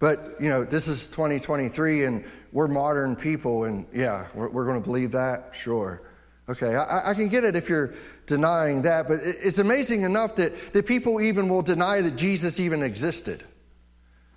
But, 0.00 0.18
you 0.40 0.48
know, 0.48 0.64
this 0.64 0.88
is 0.88 1.06
2023 1.06 2.04
and 2.04 2.24
we're 2.52 2.68
modern 2.68 3.14
people, 3.14 3.64
and 3.64 3.86
yeah, 3.94 4.26
we're, 4.34 4.48
we're 4.48 4.64
going 4.64 4.80
to 4.80 4.84
believe 4.84 5.12
that? 5.12 5.54
Sure. 5.54 6.02
Okay, 6.48 6.76
I, 6.76 7.10
I, 7.10 7.14
can 7.14 7.28
get 7.28 7.42
it 7.42 7.56
if 7.56 7.68
you're 7.68 7.92
denying 8.26 8.82
that, 8.82 9.08
but 9.08 9.18
it's 9.22 9.58
amazing 9.58 10.02
enough 10.02 10.36
that, 10.36 10.72
that 10.74 10.86
people 10.86 11.20
even 11.20 11.48
will 11.48 11.62
deny 11.62 12.00
that 12.00 12.16
Jesus 12.16 12.60
even 12.60 12.84
existed. 12.84 13.42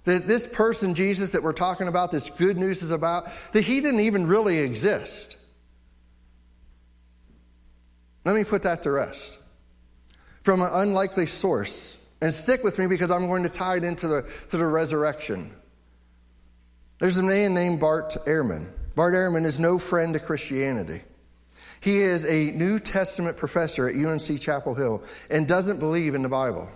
That 0.06 0.28
this 0.28 0.48
person, 0.48 0.96
Jesus, 0.96 1.32
that 1.32 1.44
we're 1.44 1.54
talking 1.54 1.88
about, 1.88 2.12
this 2.12 2.32
good 2.32 2.58
news 2.58 2.82
is 2.82 2.92
about, 2.92 3.28
that 3.52 3.62
he 3.62 3.80
didn't 3.80 4.00
even 4.00 4.26
really 4.26 4.58
exist. 4.58 5.38
Let 8.26 8.36
me 8.36 8.44
put 8.44 8.64
that 8.64 8.82
to 8.84 8.92
rest. 8.92 9.38
From 10.42 10.62
an 10.62 10.70
unlikely 10.72 11.28
source, 11.28 12.00
and 12.22 12.34
stick 12.34 12.64
with 12.64 12.80
me 12.80 12.88
because 12.88 13.12
I'm 13.12 13.28
going 13.28 13.44
to 13.44 13.50
tie 13.50 13.78
it 13.78 13.84
into 13.84 14.08
the, 14.08 14.34
to 14.50 14.58
the 14.58 14.66
resurrection. 14.66 15.52
There's 17.00 17.18
a 17.18 17.24
man 17.24 17.54
named 17.54 17.80
Bart 17.80 18.18
Ehrman. 18.26 18.72
Bart 18.96 19.14
Ehrman 19.14 19.46
is 19.46 19.60
no 19.60 19.78
friend 19.78 20.14
to 20.14 20.20
Christianity. 20.20 21.02
He 21.82 22.00
is 22.00 22.26
a 22.26 22.52
New 22.52 22.80
Testament 22.80 23.38
professor 23.38 23.88
at 23.88 23.96
UNC 23.96 24.40
Chapel 24.40 24.76
Hill 24.76 25.04
and 25.30 25.48
doesn't 25.48 25.80
believe 25.80 26.16
in 26.16 26.22
the 26.22 26.30
Bible. 26.30 26.70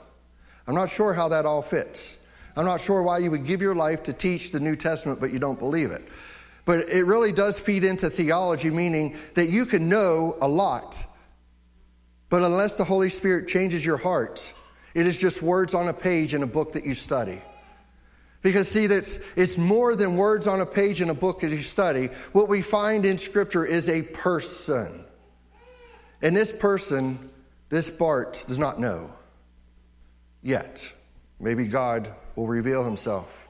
I'm 0.67 0.75
not 0.75 0.89
sure 0.89 1.13
how 1.13 1.29
that 1.29 1.45
all 1.45 1.61
fits. 1.61 2.17
I'm 2.55 2.65
not 2.65 2.79
sure 2.79 3.01
why 3.01 3.17
you 3.17 3.31
would 3.31 3.45
give 3.45 3.61
your 3.61 3.75
life 3.75 4.03
to 4.03 4.13
teach 4.13 4.51
the 4.51 4.59
New 4.59 4.75
Testament, 4.75 5.19
but 5.19 5.33
you 5.33 5.39
don't 5.39 5.59
believe 5.59 5.91
it. 5.91 6.07
But 6.65 6.87
it 6.87 7.05
really 7.05 7.31
does 7.31 7.59
feed 7.59 7.83
into 7.83 8.09
theology, 8.09 8.69
meaning 8.69 9.17
that 9.33 9.49
you 9.49 9.65
can 9.65 9.89
know 9.89 10.37
a 10.39 10.47
lot, 10.47 11.03
but 12.29 12.41
unless 12.41 12.73
the 12.73 12.83
Holy 12.83 13.09
Spirit 13.09 13.47
changes 13.47 13.85
your 13.85 13.97
heart, 13.97 14.53
it 14.95 15.05
is 15.05 15.17
just 15.17 15.43
words 15.43 15.75
on 15.75 15.87
a 15.87 15.93
page 15.93 16.33
in 16.33 16.41
a 16.41 16.47
book 16.47 16.73
that 16.73 16.83
you 16.83 16.95
study. 16.95 17.39
Because, 18.43 18.67
see, 18.67 18.87
that's, 18.87 19.17
it's 19.35 19.57
more 19.57 19.95
than 19.95 20.15
words 20.15 20.47
on 20.47 20.59
a 20.59 20.65
page 20.65 21.01
in 21.01 21.09
a 21.09 21.13
book 21.13 21.39
that 21.39 21.49
you 21.49 21.59
study. 21.59 22.07
What 22.33 22.49
we 22.49 22.61
find 22.61 23.05
in 23.05 23.17
Scripture 23.17 23.65
is 23.65 23.89
a 23.89 24.03
person. 24.03 25.05
And 26.21 26.35
this 26.35 26.51
person, 26.51 27.31
this 27.69 27.89
Bart, 27.89 28.43
does 28.45 28.57
not 28.57 28.79
know 28.79 29.11
yet. 30.41 30.91
Maybe 31.39 31.67
God 31.67 32.13
will 32.35 32.47
reveal 32.47 32.83
himself. 32.83 33.47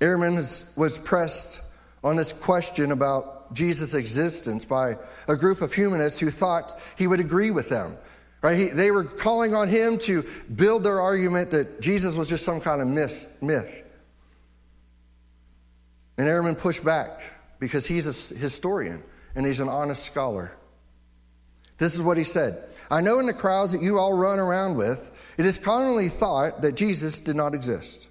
Ehrman 0.00 0.64
was 0.76 0.98
pressed 0.98 1.60
on 2.02 2.16
this 2.16 2.32
question 2.32 2.92
about 2.92 3.54
Jesus' 3.54 3.94
existence 3.94 4.64
by 4.64 4.96
a 5.28 5.36
group 5.36 5.60
of 5.60 5.72
humanists 5.72 6.18
who 6.18 6.30
thought 6.30 6.72
he 6.96 7.06
would 7.06 7.20
agree 7.20 7.50
with 7.50 7.68
them. 7.68 7.96
Right? 8.44 8.58
He, 8.58 8.66
they 8.66 8.90
were 8.90 9.04
calling 9.04 9.54
on 9.54 9.68
him 9.68 9.96
to 10.00 10.22
build 10.54 10.84
their 10.84 11.00
argument 11.00 11.52
that 11.52 11.80
Jesus 11.80 12.14
was 12.14 12.28
just 12.28 12.44
some 12.44 12.60
kind 12.60 12.82
of 12.82 12.86
myth. 12.86 13.38
myth. 13.40 13.90
And 16.18 16.28
Ehrman 16.28 16.58
pushed 16.58 16.84
back 16.84 17.22
because 17.58 17.86
he's 17.86 18.32
a 18.32 18.34
historian 18.36 19.02
and 19.34 19.46
he's 19.46 19.60
an 19.60 19.70
honest 19.70 20.04
scholar. 20.04 20.52
This 21.78 21.94
is 21.94 22.02
what 22.02 22.18
he 22.18 22.24
said 22.24 22.62
I 22.90 23.00
know 23.00 23.18
in 23.18 23.24
the 23.24 23.32
crowds 23.32 23.72
that 23.72 23.80
you 23.80 23.98
all 23.98 24.12
run 24.12 24.38
around 24.38 24.76
with, 24.76 25.10
it 25.38 25.46
is 25.46 25.56
commonly 25.56 26.10
thought 26.10 26.60
that 26.60 26.72
Jesus 26.72 27.22
did 27.22 27.36
not 27.36 27.54
exist. 27.54 28.08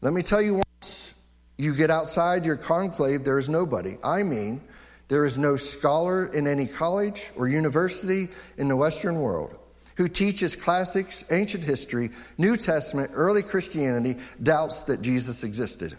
Let 0.00 0.14
me 0.14 0.22
tell 0.22 0.40
you 0.40 0.62
once 0.80 1.12
you 1.58 1.74
get 1.74 1.90
outside 1.90 2.46
your 2.46 2.56
conclave, 2.56 3.22
there 3.22 3.38
is 3.38 3.50
nobody. 3.50 3.98
I 4.02 4.22
mean, 4.22 4.62
there 5.08 5.24
is 5.24 5.38
no 5.38 5.56
scholar 5.56 6.26
in 6.26 6.46
any 6.46 6.66
college 6.66 7.30
or 7.36 7.46
university 7.46 8.28
in 8.56 8.68
the 8.68 8.76
Western 8.76 9.20
world 9.20 9.56
who 9.96 10.08
teaches 10.08 10.56
classics, 10.56 11.24
ancient 11.30 11.64
history, 11.64 12.10
New 12.38 12.56
Testament, 12.56 13.10
early 13.14 13.42
Christianity, 13.42 14.16
doubts 14.42 14.84
that 14.84 15.00
Jesus 15.00 15.42
existed. 15.42 15.96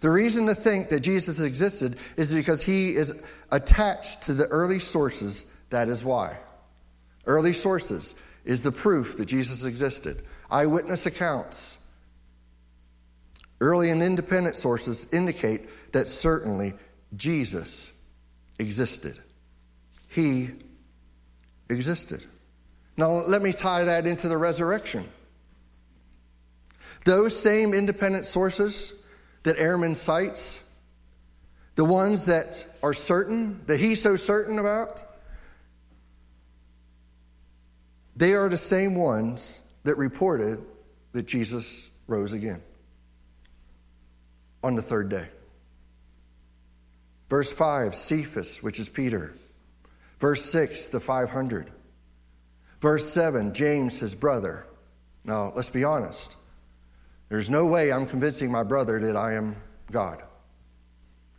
The 0.00 0.10
reason 0.10 0.46
to 0.46 0.54
think 0.54 0.90
that 0.90 1.00
Jesus 1.00 1.40
existed 1.40 1.96
is 2.16 2.32
because 2.32 2.62
he 2.62 2.94
is 2.94 3.24
attached 3.50 4.22
to 4.22 4.34
the 4.34 4.46
early 4.46 4.78
sources. 4.78 5.46
That 5.70 5.88
is 5.88 6.04
why. 6.04 6.38
Early 7.26 7.52
sources 7.52 8.14
is 8.44 8.62
the 8.62 8.72
proof 8.72 9.16
that 9.16 9.26
Jesus 9.26 9.64
existed. 9.64 10.22
Eyewitness 10.50 11.06
accounts, 11.06 11.78
early 13.60 13.90
and 13.90 14.02
independent 14.02 14.56
sources 14.56 15.12
indicate 15.12 15.92
that 15.92 16.06
certainly 16.06 16.74
Jesus 17.16 17.90
existed. 18.58 19.18
He 20.08 20.50
existed. 21.68 22.24
Now, 22.96 23.10
let 23.10 23.42
me 23.42 23.52
tie 23.52 23.84
that 23.84 24.06
into 24.06 24.28
the 24.28 24.36
resurrection. 24.36 25.08
Those 27.04 27.38
same 27.38 27.74
independent 27.74 28.24
sources 28.24 28.94
that 29.42 29.56
Ehrman 29.56 29.96
cites, 29.96 30.62
the 31.74 31.84
ones 31.84 32.26
that 32.26 32.64
are 32.82 32.94
certain, 32.94 33.60
that 33.66 33.80
he's 33.80 34.00
so 34.00 34.16
certain 34.16 34.58
about, 34.58 35.02
they 38.16 38.34
are 38.34 38.48
the 38.48 38.56
same 38.56 38.94
ones 38.94 39.60
that 39.82 39.98
reported 39.98 40.64
that 41.12 41.26
Jesus 41.26 41.90
rose 42.06 42.32
again 42.32 42.62
on 44.62 44.76
the 44.76 44.82
third 44.82 45.08
day. 45.08 45.28
Verse 47.28 47.52
5, 47.52 47.94
Cephas, 47.94 48.62
which 48.62 48.78
is 48.78 48.88
Peter. 48.88 49.34
Verse 50.18 50.44
6, 50.44 50.88
the 50.88 51.00
500. 51.00 51.70
Verse 52.80 53.08
7, 53.08 53.54
James, 53.54 53.98
his 53.98 54.14
brother. 54.14 54.66
Now, 55.24 55.52
let's 55.56 55.70
be 55.70 55.84
honest. 55.84 56.36
There's 57.28 57.48
no 57.48 57.66
way 57.66 57.92
I'm 57.92 58.06
convincing 58.06 58.52
my 58.52 58.62
brother 58.62 59.00
that 59.00 59.16
I 59.16 59.34
am 59.34 59.56
God. 59.90 60.22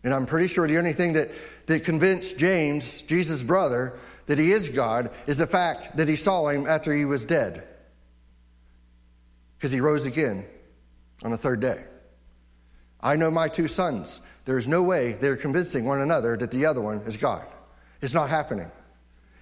And 0.04 0.13
I'm 0.13 0.26
pretty 0.26 0.48
sure 0.48 0.67
the 0.67 0.78
only 0.78 0.93
thing 0.93 1.13
that, 1.13 1.32
that 1.67 1.84
convinced 1.84 2.38
James, 2.38 3.02
Jesus' 3.04 3.43
brother, 3.43 3.98
that 4.26 4.38
he 4.38 4.52
is 4.52 4.69
God 4.69 5.12
is 5.28 5.38
the 5.38 5.48
fact 5.48 5.98
that 5.98 6.08
he 6.08 6.15
saw 6.15 6.48
him 6.48 6.67
after 6.67 6.93
he 6.93 7.06
was 7.06 7.26
dead. 7.26 7.67
Because 9.58 9.71
he 9.71 9.82
rose 9.82 10.06
again 10.06 10.45
on 11.24 11.32
the 11.32 11.38
third 11.38 11.60
day. 11.60 11.84
I 13.02 13.15
know 13.15 13.32
my 13.32 13.48
two 13.48 13.67
sons. 13.67 14.21
There's 14.45 14.67
no 14.67 14.84
way 14.84 15.13
they're 15.13 15.36
convincing 15.36 15.86
one 15.86 16.01
another 16.01 16.38
that 16.38 16.51
the 16.51 16.65
other 16.65 16.81
one 16.81 16.99
is 17.01 17.17
God. 17.17 17.45
It's 18.01 18.13
not 18.13 18.29
happening. 18.29 18.71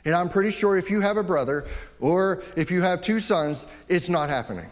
And 0.06 0.16
I'm 0.16 0.30
pretty 0.30 0.52
sure 0.52 0.78
if 0.78 0.90
you 0.90 1.02
have 1.02 1.18
a 1.18 1.24
brother 1.24 1.66
or 2.00 2.44
if 2.56 2.72
you 2.72 2.82
have 2.82 3.02
two 3.02 3.20
sons, 3.20 3.66
it's 3.88 4.10
not 4.10 4.30
happening. 4.30 4.70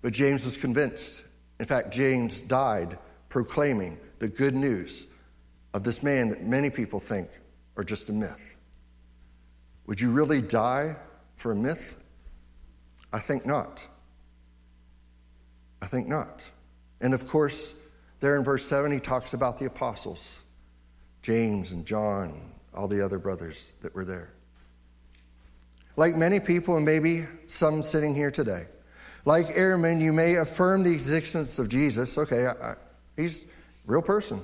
But 0.00 0.12
James 0.12 0.44
was 0.44 0.56
convinced. 0.56 1.22
In 1.60 1.66
fact, 1.66 1.92
James 1.92 2.42
died 2.42 2.98
proclaiming 3.28 3.98
the 4.18 4.28
good 4.28 4.54
news 4.54 5.06
of 5.74 5.84
this 5.84 6.02
man 6.02 6.28
that 6.28 6.44
many 6.44 6.70
people 6.70 7.00
think 7.00 7.28
are 7.76 7.84
just 7.84 8.08
a 8.08 8.12
myth. 8.12 8.56
Would 9.86 10.00
you 10.00 10.10
really 10.10 10.42
die 10.42 10.96
for 11.36 11.52
a 11.52 11.56
myth? 11.56 12.00
I 13.12 13.18
think 13.18 13.46
not. 13.46 13.86
I 15.80 15.86
think 15.86 16.08
not. 16.08 16.48
And 17.00 17.14
of 17.14 17.26
course, 17.26 17.74
there 18.22 18.36
in 18.36 18.44
verse 18.44 18.64
7, 18.64 18.90
he 18.92 19.00
talks 19.00 19.34
about 19.34 19.58
the 19.58 19.66
apostles 19.66 20.40
James 21.22 21.72
and 21.72 21.84
John, 21.84 22.52
all 22.72 22.88
the 22.88 23.04
other 23.04 23.18
brothers 23.18 23.74
that 23.82 23.94
were 23.94 24.04
there. 24.04 24.32
Like 25.96 26.14
many 26.14 26.40
people, 26.40 26.76
and 26.76 26.86
maybe 26.86 27.26
some 27.46 27.82
sitting 27.82 28.14
here 28.14 28.30
today, 28.30 28.66
like 29.24 29.46
Ehrman, 29.48 30.00
you 30.00 30.12
may 30.12 30.36
affirm 30.36 30.84
the 30.84 30.92
existence 30.92 31.58
of 31.58 31.68
Jesus. 31.68 32.16
Okay, 32.16 32.46
I, 32.46 32.50
I, 32.50 32.74
he's 33.16 33.44
a 33.44 33.48
real 33.86 34.02
person. 34.02 34.40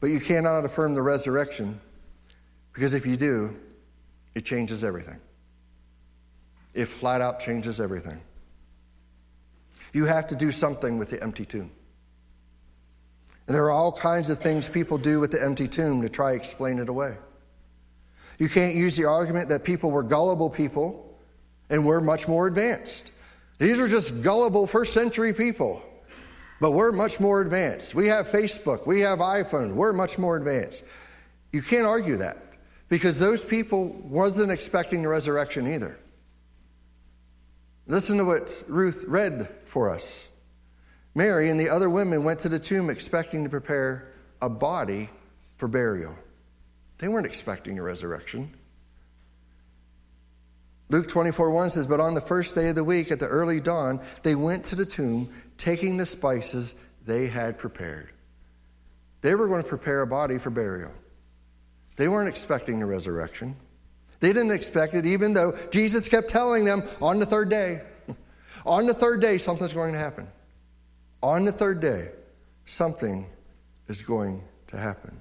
But 0.00 0.08
you 0.08 0.20
cannot 0.20 0.64
affirm 0.64 0.94
the 0.94 1.02
resurrection 1.02 1.80
because 2.72 2.94
if 2.94 3.06
you 3.06 3.16
do, 3.16 3.56
it 4.34 4.44
changes 4.44 4.84
everything. 4.84 5.18
It 6.74 6.86
flat 6.86 7.20
out 7.20 7.40
changes 7.40 7.80
everything. 7.80 8.20
You 9.92 10.04
have 10.04 10.26
to 10.28 10.36
do 10.36 10.50
something 10.50 10.98
with 10.98 11.10
the 11.10 11.22
empty 11.22 11.46
tomb. 11.46 11.70
And 13.46 13.54
there 13.54 13.64
are 13.64 13.70
all 13.70 13.92
kinds 13.92 14.30
of 14.30 14.38
things 14.38 14.68
people 14.68 14.98
do 14.98 15.20
with 15.20 15.30
the 15.30 15.42
empty 15.42 15.68
tomb 15.68 16.02
to 16.02 16.08
try 16.08 16.32
to 16.32 16.36
explain 16.36 16.78
it 16.78 16.88
away. 16.88 17.16
You 18.38 18.48
can't 18.48 18.74
use 18.74 18.96
the 18.96 19.04
argument 19.04 19.48
that 19.48 19.64
people 19.64 19.90
were 19.90 20.02
gullible 20.02 20.50
people 20.50 21.18
and 21.70 21.86
we're 21.86 22.00
much 22.00 22.28
more 22.28 22.46
advanced. 22.46 23.12
These 23.58 23.78
are 23.78 23.88
just 23.88 24.22
gullible 24.22 24.66
first 24.66 24.92
century 24.92 25.32
people. 25.32 25.82
But 26.60 26.72
we're 26.72 26.92
much 26.92 27.20
more 27.20 27.42
advanced. 27.42 27.94
We 27.94 28.08
have 28.08 28.28
Facebook, 28.28 28.86
we 28.86 29.00
have 29.02 29.18
iPhone, 29.18 29.74
we're 29.74 29.92
much 29.92 30.18
more 30.18 30.36
advanced. 30.36 30.84
You 31.52 31.62
can't 31.62 31.86
argue 31.86 32.16
that 32.16 32.38
because 32.88 33.18
those 33.18 33.44
people 33.44 33.88
wasn't 33.88 34.50
expecting 34.50 35.02
the 35.02 35.08
resurrection 35.08 35.66
either. 35.66 35.98
Listen 37.86 38.18
to 38.18 38.24
what 38.24 38.64
Ruth 38.68 39.04
read 39.06 39.48
for 39.64 39.92
us. 39.92 40.30
Mary 41.16 41.48
and 41.48 41.58
the 41.58 41.70
other 41.70 41.88
women 41.88 42.24
went 42.24 42.40
to 42.40 42.48
the 42.50 42.58
tomb 42.58 42.90
expecting 42.90 43.42
to 43.42 43.48
prepare 43.48 44.12
a 44.42 44.50
body 44.50 45.08
for 45.56 45.66
burial. 45.66 46.14
They 46.98 47.08
weren't 47.08 47.24
expecting 47.24 47.78
a 47.78 47.82
resurrection. 47.82 48.54
Luke 50.90 51.08
24 51.08 51.50
1 51.50 51.70
says, 51.70 51.86
But 51.86 52.00
on 52.00 52.12
the 52.12 52.20
first 52.20 52.54
day 52.54 52.68
of 52.68 52.74
the 52.74 52.84
week, 52.84 53.10
at 53.10 53.18
the 53.18 53.26
early 53.26 53.60
dawn, 53.60 54.02
they 54.22 54.34
went 54.34 54.66
to 54.66 54.76
the 54.76 54.84
tomb, 54.84 55.32
taking 55.56 55.96
the 55.96 56.04
spices 56.04 56.76
they 57.06 57.28
had 57.28 57.56
prepared. 57.56 58.10
They 59.22 59.34
were 59.34 59.48
going 59.48 59.62
to 59.62 59.68
prepare 59.68 60.02
a 60.02 60.06
body 60.06 60.36
for 60.36 60.50
burial. 60.50 60.92
They 61.96 62.08
weren't 62.08 62.28
expecting 62.28 62.78
the 62.78 62.86
resurrection. 62.86 63.56
They 64.20 64.34
didn't 64.34 64.52
expect 64.52 64.92
it, 64.92 65.06
even 65.06 65.32
though 65.32 65.56
Jesus 65.70 66.08
kept 66.10 66.28
telling 66.28 66.66
them 66.66 66.82
on 67.00 67.20
the 67.20 67.26
third 67.26 67.48
day, 67.48 67.80
on 68.66 68.84
the 68.84 68.94
third 68.94 69.22
day, 69.22 69.38
something's 69.38 69.72
going 69.72 69.94
to 69.94 69.98
happen. 69.98 70.28
On 71.26 71.44
the 71.44 71.50
third 71.50 71.80
day, 71.80 72.10
something 72.66 73.26
is 73.88 74.02
going 74.02 74.44
to 74.68 74.76
happen. 74.76 75.20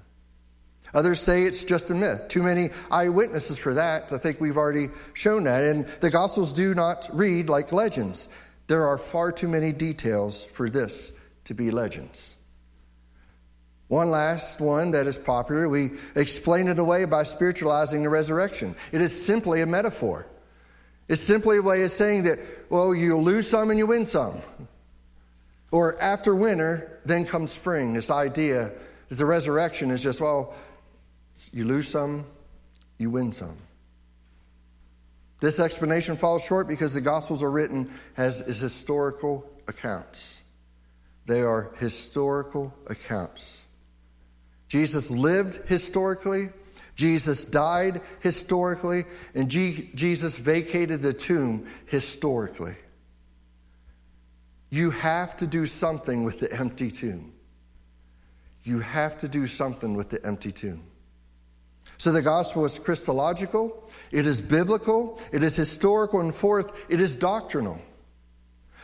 Others 0.94 1.20
say 1.20 1.46
it's 1.46 1.64
just 1.64 1.90
a 1.90 1.96
myth. 1.96 2.28
Too 2.28 2.44
many 2.44 2.70
eyewitnesses 2.92 3.58
for 3.58 3.74
that. 3.74 4.14
I 4.14 4.20
think 4.20 4.40
we've 4.40 4.56
already 4.56 4.90
shown 5.16 5.46
that. 5.46 5.64
And 5.64 5.88
the 6.02 6.12
Gospels 6.12 6.54
do 6.54 6.76
not 6.76 7.10
read 7.12 7.50
like 7.50 7.72
legends. 7.72 8.30
There 8.68 8.86
are 8.86 9.00
far 9.00 9.32
too 9.32 9.48
many 9.48 9.72
details 9.72 10.46
for 10.46 10.70
this 10.70 11.12
to 11.46 11.56
be 11.56 11.72
legends. 11.72 12.36
One 13.88 14.12
last 14.12 14.62
one 14.62 14.92
that 14.92 15.08
is 15.08 15.18
popular, 15.18 15.68
we 15.68 15.90
explain 16.16 16.68
it 16.68 16.78
away 16.78 17.06
by 17.06 17.24
spiritualizing 17.24 18.04
the 18.04 18.10
resurrection. 18.10 18.76
It 18.92 19.02
is 19.02 19.26
simply 19.26 19.62
a 19.62 19.66
metaphor. 19.66 20.28
It's 21.08 21.22
simply 21.22 21.58
a 21.58 21.64
way 21.64 21.82
of 21.82 21.90
saying 21.90 22.26
that, 22.26 22.38
well, 22.70 22.94
you 22.94 23.18
lose 23.18 23.50
some 23.50 23.72
and 23.72 23.80
you 23.80 23.88
win 23.88 24.06
some. 24.06 24.40
Or 25.72 26.02
after 26.02 26.36
winter, 26.36 27.00
then 27.06 27.26
comes 27.26 27.52
spring. 27.52 27.94
This 27.94 28.10
idea 28.10 28.72
that 29.10 29.16
the 29.16 29.26
resurrection 29.26 29.92
is 29.92 30.02
just, 30.02 30.22
well, 30.22 30.54
you 31.52 31.66
lose 31.66 31.88
some, 31.88 32.26
you 32.98 33.10
win 33.10 33.32
some. 33.32 33.58
This 35.42 35.60
explanation 35.60 36.16
falls 36.18 36.46
short 36.46 36.68
because 36.68 36.94
the 36.94 37.02
Gospels 37.02 37.44
are 37.44 37.52
written 37.52 37.92
as, 38.18 38.42
as 38.42 38.60
historical 38.60 39.48
accounts. 39.68 40.42
They 41.26 41.42
are 41.42 41.72
historical 41.78 42.74
accounts. 42.88 43.66
Jesus 44.68 45.12
lived 45.12 45.68
historically, 45.68 46.50
Jesus 46.96 47.44
died 47.44 48.02
historically, 48.22 49.04
and 49.34 49.50
G- 49.50 49.90
Jesus 49.94 50.38
vacated 50.38 51.02
the 51.02 51.14
tomb 51.14 51.68
historically. 51.88 52.76
You 54.70 54.92
have 54.92 55.38
to 55.38 55.48
do 55.48 55.66
something 55.66 56.24
with 56.24 56.40
the 56.40 56.52
empty 56.52 56.92
tomb. 56.92 57.34
You 58.64 58.80
have 58.80 59.18
to 59.20 59.28
do 59.28 59.46
something 59.48 59.96
with 59.96 60.10
the 60.10 60.26
empty 60.26 60.52
tomb. 60.52 60.84
So 61.98 62.12
the 62.12 62.22
gospel 62.22 62.66
is 62.66 62.78
Christological, 62.78 63.90
it 64.12 64.28
is 64.28 64.42
biblical, 64.42 65.22
it 65.32 65.44
is 65.44 65.56
historical, 65.56 66.20
and 66.20 66.34
fourth, 66.34 66.86
it 66.90 67.00
is 67.00 67.16
doctrinal. 67.16 67.80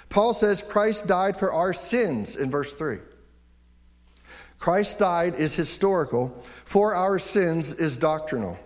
Paul 0.10 0.34
says 0.34 0.62
Christ 0.62 1.08
died 1.08 1.36
for 1.36 1.52
our 1.52 1.74
sins 1.74 2.36
in 2.36 2.50
verse 2.50 2.74
3. 2.74 3.00
Christ 4.60 5.00
died 5.00 5.36
is 5.36 5.56
historical, 5.56 6.30
for 6.65 6.94
our 6.94 7.17
sins 7.17 7.74
is 7.74 7.98
doctrinal. 7.98 8.60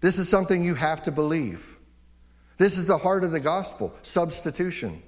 This 0.00 0.18
is 0.18 0.28
something 0.28 0.64
you 0.64 0.74
have 0.74 1.02
to 1.02 1.12
believe. 1.12 1.76
This 2.56 2.78
is 2.78 2.86
the 2.86 2.98
heart 2.98 3.24
of 3.24 3.32
the 3.32 3.40
gospel, 3.40 3.94
substitution. 4.02 5.02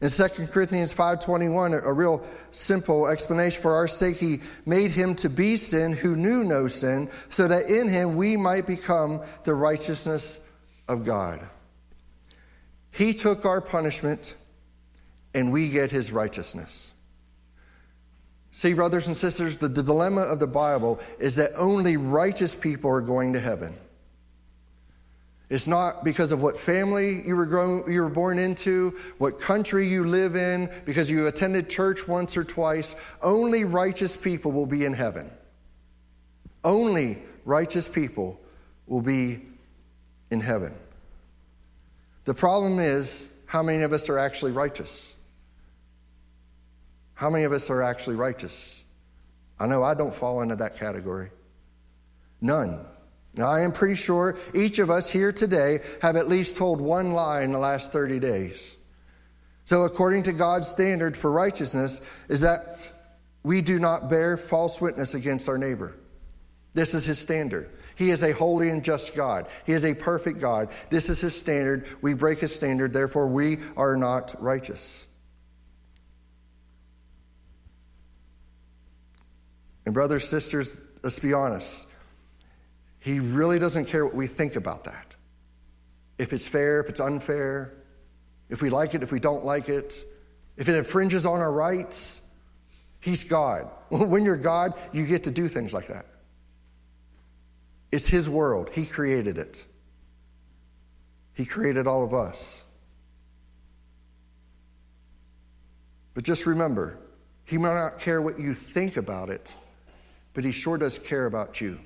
In 0.00 0.10
2 0.10 0.48
Corinthians 0.48 0.92
5:21, 0.92 1.72
a 1.82 1.92
real 1.92 2.22
simple 2.50 3.06
explanation 3.06 3.62
for 3.62 3.74
our 3.74 3.88
sake 3.88 4.16
he 4.16 4.42
made 4.66 4.90
him 4.90 5.14
to 5.16 5.30
be 5.30 5.56
sin 5.56 5.92
who 5.92 6.16
knew 6.16 6.44
no 6.44 6.68
sin, 6.68 7.08
so 7.30 7.48
that 7.48 7.70
in 7.70 7.88
him 7.88 8.16
we 8.16 8.36
might 8.36 8.66
become 8.66 9.22
the 9.44 9.54
righteousness 9.54 10.38
of 10.86 11.04
God. 11.04 11.40
He 12.90 13.14
took 13.14 13.46
our 13.46 13.60
punishment 13.60 14.34
and 15.34 15.52
we 15.52 15.70
get 15.70 15.90
his 15.90 16.12
righteousness. 16.12 16.92
See, 18.52 18.72
brothers 18.72 19.06
and 19.06 19.16
sisters, 19.16 19.58
the, 19.58 19.68
the 19.68 19.82
dilemma 19.82 20.22
of 20.22 20.40
the 20.40 20.46
Bible 20.46 20.98
is 21.18 21.36
that 21.36 21.50
only 21.56 21.98
righteous 21.98 22.54
people 22.54 22.90
are 22.90 23.02
going 23.02 23.34
to 23.34 23.40
heaven. 23.40 23.76
It's 25.48 25.68
not 25.68 26.02
because 26.02 26.32
of 26.32 26.42
what 26.42 26.56
family 26.56 27.26
you 27.26 27.36
were, 27.36 27.46
grown, 27.46 27.90
you 27.90 28.02
were 28.02 28.08
born 28.08 28.38
into, 28.38 28.96
what 29.18 29.40
country 29.40 29.86
you 29.86 30.04
live 30.04 30.34
in, 30.34 30.68
because 30.84 31.08
you 31.08 31.28
attended 31.28 31.70
church 31.70 32.08
once 32.08 32.36
or 32.36 32.42
twice. 32.42 32.96
Only 33.22 33.64
righteous 33.64 34.16
people 34.16 34.50
will 34.50 34.66
be 34.66 34.84
in 34.84 34.92
heaven. 34.92 35.30
Only 36.64 37.22
righteous 37.44 37.88
people 37.88 38.40
will 38.88 39.02
be 39.02 39.42
in 40.32 40.40
heaven. 40.40 40.74
The 42.24 42.34
problem 42.34 42.80
is 42.80 43.32
how 43.46 43.62
many 43.62 43.84
of 43.84 43.92
us 43.92 44.08
are 44.08 44.18
actually 44.18 44.50
righteous? 44.50 45.14
How 47.14 47.30
many 47.30 47.44
of 47.44 47.52
us 47.52 47.70
are 47.70 47.82
actually 47.82 48.16
righteous? 48.16 48.82
I 49.60 49.68
know 49.68 49.84
I 49.84 49.94
don't 49.94 50.14
fall 50.14 50.42
into 50.42 50.56
that 50.56 50.76
category. 50.76 51.30
None. 52.40 52.84
Now, 53.36 53.48
I 53.48 53.60
am 53.60 53.72
pretty 53.72 53.96
sure 53.96 54.36
each 54.54 54.78
of 54.78 54.88
us 54.88 55.10
here 55.10 55.30
today 55.30 55.80
have 56.00 56.16
at 56.16 56.28
least 56.28 56.56
told 56.56 56.80
one 56.80 57.12
lie 57.12 57.42
in 57.42 57.52
the 57.52 57.58
last 57.58 57.92
30 57.92 58.18
days. 58.18 58.76
So, 59.66 59.82
according 59.82 60.22
to 60.24 60.32
God's 60.32 60.68
standard 60.68 61.16
for 61.16 61.30
righteousness, 61.30 62.00
is 62.28 62.40
that 62.40 62.90
we 63.42 63.60
do 63.60 63.78
not 63.78 64.08
bear 64.08 64.36
false 64.36 64.80
witness 64.80 65.14
against 65.14 65.48
our 65.48 65.58
neighbor. 65.58 65.94
This 66.72 66.94
is 66.94 67.04
his 67.04 67.18
standard. 67.18 67.70
He 67.96 68.10
is 68.10 68.22
a 68.22 68.32
holy 68.32 68.70
and 68.70 68.84
just 68.84 69.14
God. 69.14 69.46
He 69.64 69.72
is 69.72 69.84
a 69.84 69.94
perfect 69.94 70.40
God. 70.40 70.70
This 70.90 71.08
is 71.08 71.20
his 71.20 71.34
standard. 71.34 71.86
We 72.02 72.14
break 72.14 72.38
his 72.38 72.54
standard, 72.54 72.92
therefore, 72.92 73.28
we 73.28 73.58
are 73.76 73.96
not 73.96 74.34
righteous. 74.40 75.06
And, 79.84 79.94
brothers, 79.94 80.26
sisters, 80.26 80.76
let's 81.02 81.18
be 81.18 81.32
honest. 81.32 81.86
He 83.06 83.20
really 83.20 83.60
doesn't 83.60 83.84
care 83.84 84.04
what 84.04 84.16
we 84.16 84.26
think 84.26 84.56
about 84.56 84.82
that. 84.86 85.14
If 86.18 86.32
it's 86.32 86.48
fair, 86.48 86.80
if 86.80 86.88
it's 86.88 86.98
unfair, 86.98 87.72
if 88.48 88.62
we 88.62 88.68
like 88.68 88.96
it, 88.96 89.04
if 89.04 89.12
we 89.12 89.20
don't 89.20 89.44
like 89.44 89.68
it, 89.68 90.04
if 90.56 90.68
it 90.68 90.74
infringes 90.74 91.24
on 91.24 91.38
our 91.38 91.52
rights, 91.52 92.20
He's 92.98 93.22
God. 93.22 93.70
When 93.90 94.24
you're 94.24 94.36
God, 94.36 94.74
you 94.92 95.06
get 95.06 95.22
to 95.22 95.30
do 95.30 95.46
things 95.46 95.72
like 95.72 95.86
that. 95.86 96.06
It's 97.92 98.08
His 98.08 98.28
world, 98.28 98.70
He 98.72 98.84
created 98.84 99.38
it. 99.38 99.64
He 101.32 101.44
created 101.44 101.86
all 101.86 102.02
of 102.02 102.12
us. 102.12 102.64
But 106.12 106.24
just 106.24 106.44
remember, 106.44 106.98
He 107.44 107.56
might 107.56 107.74
not 107.74 108.00
care 108.00 108.20
what 108.20 108.40
you 108.40 108.52
think 108.52 108.96
about 108.96 109.30
it, 109.30 109.54
but 110.34 110.42
He 110.42 110.50
sure 110.50 110.76
does 110.76 110.98
care 110.98 111.26
about 111.26 111.60
you. 111.60 111.78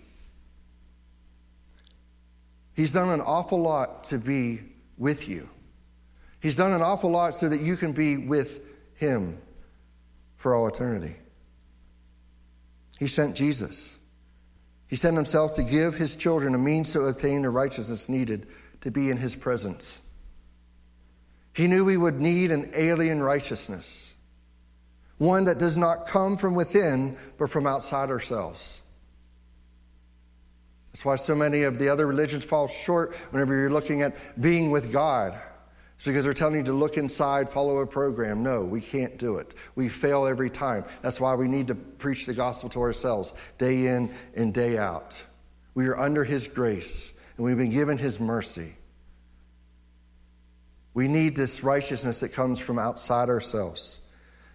He's 2.81 2.93
done 2.93 3.11
an 3.11 3.21
awful 3.21 3.61
lot 3.61 4.05
to 4.05 4.17
be 4.17 4.63
with 4.97 5.29
you. 5.29 5.51
He's 6.41 6.57
done 6.57 6.73
an 6.73 6.81
awful 6.81 7.11
lot 7.11 7.35
so 7.35 7.47
that 7.51 7.61
you 7.61 7.77
can 7.77 7.93
be 7.93 8.17
with 8.17 8.63
Him 8.95 9.37
for 10.39 10.55
all 10.55 10.67
eternity. 10.67 11.15
He 12.99 13.07
sent 13.07 13.37
Jesus. 13.37 13.99
He 14.89 14.97
sent 14.97 15.15
Himself 15.15 15.57
to 15.57 15.63
give 15.63 15.95
His 15.95 16.17
children 16.17 16.55
a 16.55 16.59
means 16.59 16.95
to 16.95 17.03
obtain 17.03 17.43
the 17.43 17.51
righteousness 17.51 18.09
needed 18.09 18.47
to 18.81 18.91
be 18.91 19.11
in 19.11 19.19
His 19.19 19.37
presence. 19.37 20.01
He 21.53 21.67
knew 21.67 21.85
we 21.85 21.99
would 21.99 22.19
need 22.19 22.51
an 22.51 22.71
alien 22.75 23.23
righteousness, 23.23 24.15
one 25.19 25.45
that 25.45 25.59
does 25.59 25.77
not 25.77 26.07
come 26.07 26.39
from 26.39 26.55
within, 26.55 27.19
but 27.37 27.51
from 27.51 27.67
outside 27.67 28.09
ourselves. 28.09 28.80
That's 30.93 31.05
why 31.05 31.17
so 31.17 31.35
many 31.35 31.63
of 31.63 31.79
the 31.79 31.89
other 31.89 32.07
religions 32.07 32.45
fall 32.45 32.67
short 32.67 33.15
whenever 33.31 33.55
you're 33.57 33.71
looking 33.71 34.03
at 34.03 34.41
being 34.41 34.71
with 34.71 34.93
God. 34.93 35.41
It's 35.97 36.07
because 36.07 36.25
they're 36.25 36.33
telling 36.33 36.57
you 36.57 36.63
to 36.65 36.73
look 36.73 36.97
inside, 36.97 37.51
follow 37.51 37.79
a 37.79 37.87
program. 37.87 38.43
No, 38.43 38.65
we 38.65 38.81
can't 38.81 39.19
do 39.19 39.37
it. 39.37 39.55
We 39.75 39.89
fail 39.89 40.27
every 40.27 40.49
time. 40.49 40.85
That's 41.03 41.21
why 41.21 41.35
we 41.35 41.47
need 41.47 41.69
to 41.69 41.75
preach 41.75 42.27
the 42.27 42.33
gospel 42.33 42.71
to 42.71 42.81
ourselves 42.81 43.35
day 43.59 43.87
in 43.87 44.11
and 44.35 44.53
day 44.55 44.79
out. 44.79 45.23
We 45.75 45.87
are 45.87 45.99
under 45.99 46.25
His 46.25 46.47
grace 46.47 47.13
and 47.37 47.45
we've 47.45 47.59
been 47.59 47.71
given 47.71 47.99
His 47.99 48.19
mercy. 48.19 48.73
We 50.95 51.07
need 51.07 51.37
this 51.37 51.63
righteousness 51.63 52.21
that 52.21 52.31
comes 52.31 52.59
from 52.59 52.79
outside 52.79 53.29
ourselves. 53.29 54.01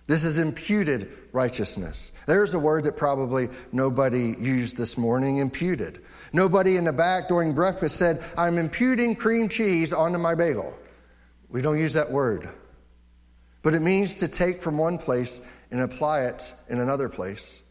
This 0.07 0.23
is 0.23 0.37
imputed 0.37 1.11
righteousness. 1.31 2.11
There's 2.27 2.53
a 2.53 2.59
word 2.59 2.83
that 2.83 2.95
probably 2.95 3.49
nobody 3.71 4.35
used 4.39 4.77
this 4.77 4.97
morning 4.97 5.37
imputed. 5.39 6.01
Nobody 6.31 6.77
in 6.77 6.83
the 6.83 6.93
back 6.93 7.27
during 7.27 7.53
breakfast 7.53 7.97
said, 7.97 8.23
I'm 8.37 8.57
imputing 8.57 9.15
cream 9.15 9.49
cheese 9.49 9.93
onto 9.93 10.19
my 10.19 10.35
bagel. 10.35 10.73
We 11.49 11.61
don't 11.61 11.79
use 11.79 11.93
that 11.93 12.11
word. 12.11 12.49
but 13.65 13.73
it 13.73 13.81
means 13.81 14.17
to 14.17 14.27
take 14.27 14.61
from 14.61 14.77
one 14.77 14.99
place 14.99 15.41
and 15.71 15.81
apply 15.81 16.25
it 16.25 16.53
in 16.69 16.79
another 16.79 17.09
place. 17.09 17.63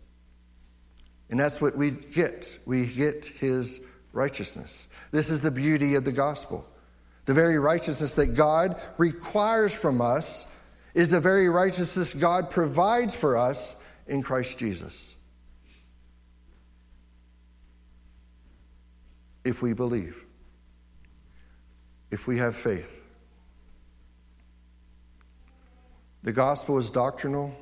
And 1.30 1.38
that's 1.38 1.60
what 1.60 1.76
we 1.76 1.92
get. 1.92 2.58
We 2.66 2.86
get 2.86 3.26
his 3.26 3.80
righteousness. 4.12 4.88
This 5.12 5.30
is 5.30 5.40
the 5.40 5.52
beauty 5.52 5.94
of 5.94 6.04
the 6.04 6.10
gospel. 6.10 6.66
The 7.26 7.32
very 7.32 7.60
righteousness 7.60 8.14
that 8.14 8.34
God 8.34 8.74
requires 8.98 9.72
from 9.72 10.00
us 10.00 10.52
is 10.94 11.10
the 11.10 11.20
very 11.20 11.48
righteousness 11.48 12.14
God 12.14 12.50
provides 12.50 13.14
for 13.14 13.36
us 13.36 13.76
in 14.06 14.22
Christ 14.22 14.58
Jesus. 14.58 15.16
If 19.44 19.60
we 19.60 19.72
believe, 19.72 20.24
if 22.10 22.26
we 22.26 22.38
have 22.38 22.56
faith. 22.56 23.02
The 26.22 26.32
gospel 26.32 26.78
is 26.78 26.88
doctrinal. 26.90 27.54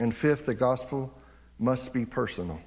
And 0.00 0.14
fifth, 0.14 0.46
the 0.46 0.54
gospel 0.54 1.12
must 1.58 1.92
be 1.92 2.04
personal. 2.04 2.60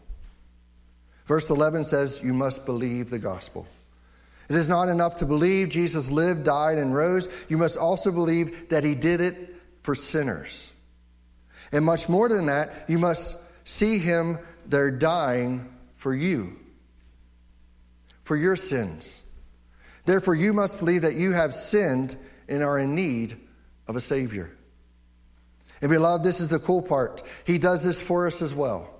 Verse 1.26 1.50
11 1.50 1.84
says, 1.86 2.22
You 2.24 2.34
must 2.34 2.66
believe 2.66 3.10
the 3.10 3.20
gospel. 3.20 3.68
It 4.50 4.56
is 4.56 4.68
not 4.68 4.90
enough 4.90 5.18
to 5.20 5.26
believe 5.26 5.70
Jesus 5.70 6.12
lived, 6.12 6.44
died, 6.44 6.78
and 6.78 6.94
rose. 6.94 7.30
You 7.48 7.58
must 7.58 7.78
also 7.78 8.12
believe 8.12 8.70
that 8.70 8.84
he 8.84 8.96
did 8.96 9.22
it 9.22 9.36
for 9.82 9.96
sinners. 9.96 10.72
And 11.72 11.86
much 11.86 12.10
more 12.10 12.30
than 12.30 12.48
that, 12.48 12.70
you 12.88 13.00
must 13.00 13.38
see 13.64 13.98
him 13.98 14.40
there 14.66 14.92
dying 14.92 15.74
for 15.96 16.14
you, 16.14 16.60
for 18.24 18.36
your 18.36 18.56
sins. 18.56 19.24
Therefore, 20.06 20.36
you 20.36 20.54
must 20.54 20.80
believe 20.80 21.04
that 21.04 21.16
you 21.16 21.32
have 21.32 21.54
sinned 21.54 22.18
and 22.48 22.64
are 22.64 22.80
in 22.80 22.96
need 22.96 23.38
of 23.88 23.96
a 23.96 24.02
Savior. 24.02 24.52
And 25.82 25.90
beloved, 25.90 26.24
this 26.24 26.40
is 26.40 26.50
the 26.50 26.60
cool 26.60 26.82
part. 26.82 27.24
He 27.46 27.58
does 27.58 27.84
this 27.84 28.02
for 28.02 28.28
us 28.28 28.42
as 28.42 28.54
well. 28.54 28.91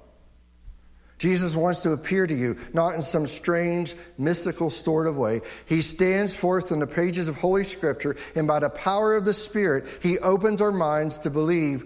Jesus 1.22 1.56
wants 1.56 1.84
to 1.84 1.92
appear 1.92 2.26
to 2.26 2.34
you, 2.34 2.58
not 2.74 2.96
in 2.96 3.04
some 3.04 3.28
strange, 3.28 3.94
mystical 4.18 4.72
sort 4.72 5.06
of 5.06 5.18
way. 5.18 5.42
He 5.68 5.84
stands 5.84 6.36
forth 6.36 6.72
in 6.72 6.80
the 6.80 6.88
pages 6.88 7.28
of 7.28 7.36
Holy 7.36 7.64
Scripture, 7.64 8.16
and 8.36 8.48
by 8.48 8.60
the 8.60 8.72
power 8.72 9.16
of 9.16 9.24
the 9.24 9.34
Spirit, 9.36 9.86
He 10.02 10.18
opens 10.18 10.64
our 10.64 10.72
minds 10.72 11.20
to 11.20 11.30
believe 11.30 11.86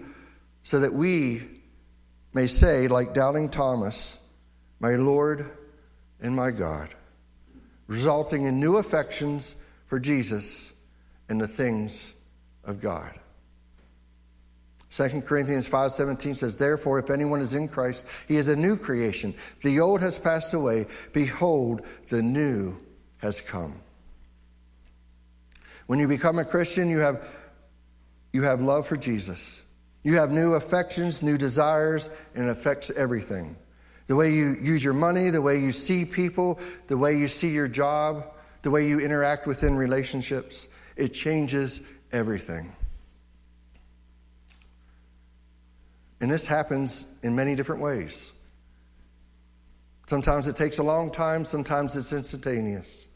so 0.62 0.80
that 0.80 0.94
we 0.94 1.42
may 2.32 2.46
say, 2.46 2.88
like 2.88 3.12
doubting 3.12 3.50
Thomas, 3.50 4.16
My 4.80 4.94
Lord 4.94 5.50
and 6.18 6.34
my 6.34 6.50
God, 6.50 6.88
resulting 7.88 8.46
in 8.46 8.58
new 8.58 8.78
affections 8.78 9.54
for 9.84 10.00
Jesus 10.00 10.72
and 11.28 11.38
the 11.38 11.46
things 11.46 12.14
of 12.64 12.80
God. 12.80 13.12
2 14.96 15.20
Corinthians 15.26 15.68
5:17 15.68 16.34
says, 16.34 16.56
"Therefore 16.56 16.98
if 16.98 17.10
anyone 17.10 17.42
is 17.42 17.52
in 17.52 17.68
Christ, 17.68 18.06
he 18.26 18.36
is 18.36 18.48
a 18.48 18.56
new 18.56 18.78
creation. 18.78 19.34
The 19.62 19.78
old 19.78 20.00
has 20.00 20.18
passed 20.18 20.54
away; 20.54 20.86
behold, 21.12 21.82
the 22.08 22.22
new 22.22 22.78
has 23.18 23.42
come." 23.42 23.82
When 25.86 25.98
you 25.98 26.08
become 26.08 26.38
a 26.38 26.46
Christian, 26.46 26.88
you 26.88 27.00
have 27.00 27.22
you 28.32 28.44
have 28.44 28.62
love 28.62 28.86
for 28.86 28.96
Jesus. 28.96 29.62
You 30.02 30.14
have 30.14 30.30
new 30.30 30.54
affections, 30.54 31.22
new 31.22 31.36
desires, 31.36 32.08
and 32.34 32.46
it 32.46 32.50
affects 32.50 32.90
everything. 32.90 33.56
The 34.06 34.16
way 34.16 34.32
you 34.32 34.56
use 34.62 34.82
your 34.82 34.94
money, 34.94 35.28
the 35.28 35.42
way 35.42 35.58
you 35.58 35.72
see 35.72 36.06
people, 36.06 36.58
the 36.86 36.96
way 36.96 37.18
you 37.18 37.28
see 37.28 37.48
your 37.48 37.68
job, 37.68 38.32
the 38.62 38.70
way 38.70 38.88
you 38.88 39.00
interact 39.00 39.46
within 39.46 39.76
relationships, 39.76 40.68
it 40.96 41.12
changes 41.12 41.82
everything. 42.12 42.72
And 46.20 46.30
this 46.30 46.46
happens 46.46 47.06
in 47.22 47.36
many 47.36 47.54
different 47.54 47.82
ways. 47.82 48.32
Sometimes 50.06 50.46
it 50.46 50.56
takes 50.56 50.78
a 50.78 50.82
long 50.82 51.10
time, 51.10 51.44
sometimes 51.44 51.96
it's 51.96 52.12
instantaneous. 52.12 53.08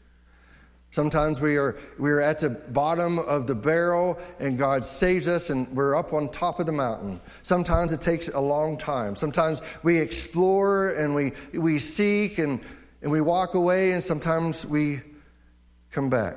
Sometimes 0.91 1.39
we 1.39 1.55
are, 1.55 1.77
we 1.97 2.11
are 2.11 2.19
at 2.19 2.39
the 2.39 2.49
bottom 2.49 3.17
of 3.17 3.47
the 3.47 3.55
barrel 3.55 4.19
and 4.39 4.57
God 4.57 4.83
saves 4.83 5.25
us 5.29 5.49
and 5.49 5.69
we're 5.69 5.95
up 5.95 6.11
on 6.11 6.27
top 6.27 6.59
of 6.59 6.65
the 6.65 6.73
mountain. 6.73 7.21
Sometimes 7.43 7.93
it 7.93 8.01
takes 8.01 8.27
a 8.27 8.41
long 8.41 8.77
time. 8.77 9.15
Sometimes 9.15 9.61
we 9.83 9.99
explore 9.99 10.89
and 10.89 11.15
we, 11.15 11.31
we 11.53 11.79
seek 11.79 12.39
and, 12.39 12.59
and 13.01 13.09
we 13.09 13.21
walk 13.21 13.53
away 13.53 13.93
and 13.93 14.03
sometimes 14.03 14.65
we 14.65 14.99
come 15.91 16.09
back. 16.09 16.35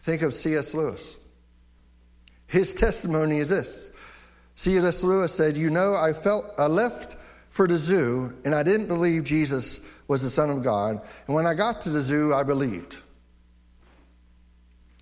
Think 0.00 0.20
of 0.20 0.34
C.S. 0.34 0.74
Lewis. 0.74 1.16
His 2.46 2.74
testimony 2.74 3.38
is 3.38 3.48
this. 3.48 3.90
C.S. 4.54 5.04
Lewis 5.04 5.34
said, 5.34 5.56
You 5.56 5.70
know, 5.70 5.94
I 5.94 6.12
felt 6.12 6.46
I 6.58 6.66
left 6.66 7.16
for 7.50 7.66
the 7.66 7.76
zoo 7.76 8.34
and 8.44 8.54
I 8.54 8.62
didn't 8.62 8.86
believe 8.86 9.24
Jesus 9.24 9.80
was 10.08 10.22
the 10.22 10.30
Son 10.30 10.50
of 10.50 10.62
God. 10.62 11.00
And 11.26 11.34
when 11.34 11.46
I 11.46 11.54
got 11.54 11.82
to 11.82 11.90
the 11.90 12.00
zoo, 12.00 12.32
I 12.32 12.42
believed. 12.42 12.98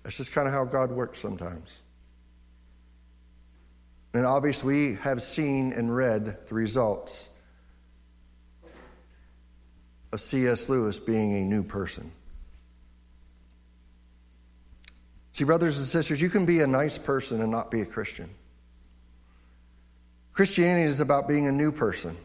That's 0.03 0.17
just 0.17 0.31
kind 0.33 0.47
of 0.47 0.53
how 0.53 0.65
God 0.65 0.91
works 0.91 1.19
sometimes. 1.19 1.81
And 4.13 4.25
obviously, 4.25 4.89
we 4.91 4.95
have 4.95 5.21
seen 5.21 5.73
and 5.73 5.93
read 5.93 6.47
the 6.47 6.55
results 6.55 7.29
of 10.13 10.21
C.S. 10.21 10.69
Lewis 10.69 10.99
being 10.99 11.35
a 11.35 11.41
new 11.41 11.63
person. 11.63 12.11
See, 15.35 15.43
brothers 15.43 15.77
and 15.77 15.85
sisters, 15.85 16.21
you 16.21 16.29
can 16.29 16.45
be 16.45 16.61
a 16.61 16.67
nice 16.67 16.97
person 16.97 17.41
and 17.41 17.51
not 17.51 17.69
be 17.69 17.81
a 17.81 17.85
Christian. 17.85 18.29
Christianity 20.31 20.83
is 20.83 21.01
about 21.01 21.27
being 21.27 21.49
a 21.49 21.51
new 21.51 21.73
person. 21.73 22.15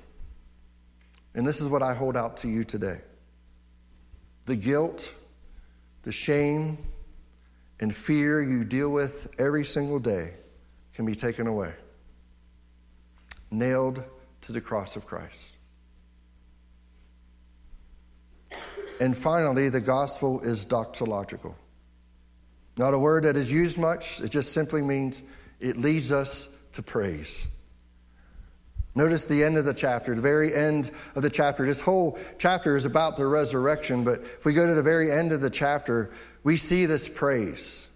And 1.34 1.44
this 1.44 1.60
is 1.60 1.66
what 1.66 1.82
I 1.82 1.92
hold 1.92 2.16
out 2.16 2.36
to 2.36 2.48
you 2.48 2.62
today 2.62 3.00
the 4.46 4.54
guilt, 4.54 5.12
the 6.04 6.12
shame, 6.12 6.78
and 7.80 7.92
fear 7.92 8.40
you 8.40 8.62
deal 8.62 8.90
with 8.90 9.28
every 9.40 9.64
single 9.64 9.98
day 9.98 10.34
can 10.94 11.04
be 11.04 11.16
taken 11.16 11.48
away, 11.48 11.72
nailed 13.50 14.04
to 14.42 14.52
the 14.52 14.60
cross 14.60 14.94
of 14.94 15.04
Christ. 15.04 15.56
And 19.00 19.18
finally, 19.18 19.68
the 19.68 19.80
gospel 19.80 20.42
is 20.42 20.64
doxological. 20.64 21.56
Not 22.76 22.94
a 22.94 22.98
word 22.98 23.24
that 23.24 23.36
is 23.36 23.52
used 23.52 23.78
much, 23.78 24.20
it 24.20 24.30
just 24.30 24.52
simply 24.52 24.82
means 24.82 25.22
it 25.58 25.76
leads 25.76 26.12
us 26.12 26.48
to 26.72 26.82
praise. 26.82 27.48
Notice 28.94 29.26
the 29.26 29.44
end 29.44 29.56
of 29.56 29.64
the 29.64 29.74
chapter, 29.74 30.14
the 30.14 30.22
very 30.22 30.52
end 30.54 30.90
of 31.14 31.22
the 31.22 31.30
chapter. 31.30 31.64
This 31.64 31.80
whole 31.80 32.18
chapter 32.38 32.74
is 32.74 32.84
about 32.84 33.16
the 33.16 33.26
resurrection, 33.26 34.02
but 34.02 34.20
if 34.20 34.44
we 34.44 34.52
go 34.52 34.66
to 34.66 34.74
the 34.74 34.82
very 34.82 35.12
end 35.12 35.32
of 35.32 35.40
the 35.40 35.50
chapter, 35.50 36.10
we 36.42 36.56
see 36.56 36.86
this 36.86 37.08
praise. 37.08 37.86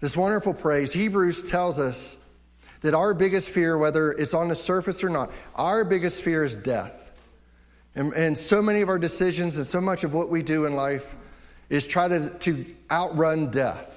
This 0.00 0.16
wonderful 0.16 0.54
praise. 0.54 0.92
Hebrews 0.92 1.44
tells 1.44 1.78
us 1.78 2.16
that 2.82 2.94
our 2.94 3.14
biggest 3.14 3.50
fear, 3.50 3.76
whether 3.76 4.12
it's 4.12 4.34
on 4.34 4.48
the 4.48 4.54
surface 4.54 5.02
or 5.02 5.08
not, 5.08 5.30
our 5.54 5.84
biggest 5.84 6.22
fear 6.22 6.44
is 6.44 6.56
death. 6.56 7.12
And, 7.94 8.12
and 8.14 8.38
so 8.38 8.62
many 8.62 8.80
of 8.80 8.88
our 8.88 8.98
decisions 8.98 9.56
and 9.56 9.66
so 9.66 9.80
much 9.80 10.04
of 10.04 10.14
what 10.14 10.28
we 10.28 10.42
do 10.42 10.66
in 10.66 10.74
life 10.74 11.14
is 11.68 11.86
try 11.86 12.08
to, 12.08 12.30
to 12.30 12.64
outrun 12.90 13.50
death. 13.50 13.91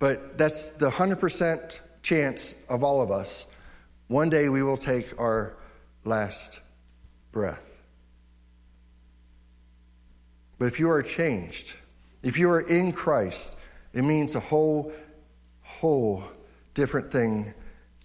But 0.00 0.36
that's 0.38 0.70
the 0.70 0.90
100% 0.90 1.78
chance 2.02 2.56
of 2.68 2.82
all 2.82 3.02
of 3.02 3.12
us. 3.12 3.46
One 4.08 4.30
day 4.30 4.48
we 4.48 4.64
will 4.64 4.78
take 4.78 5.20
our 5.20 5.56
last 6.04 6.58
breath. 7.30 7.80
But 10.58 10.66
if 10.66 10.80
you 10.80 10.90
are 10.90 11.02
changed, 11.02 11.76
if 12.22 12.38
you 12.38 12.50
are 12.50 12.60
in 12.60 12.92
Christ, 12.92 13.56
it 13.92 14.02
means 14.02 14.34
a 14.34 14.40
whole, 14.40 14.92
whole 15.62 16.24
different 16.74 17.12
thing 17.12 17.54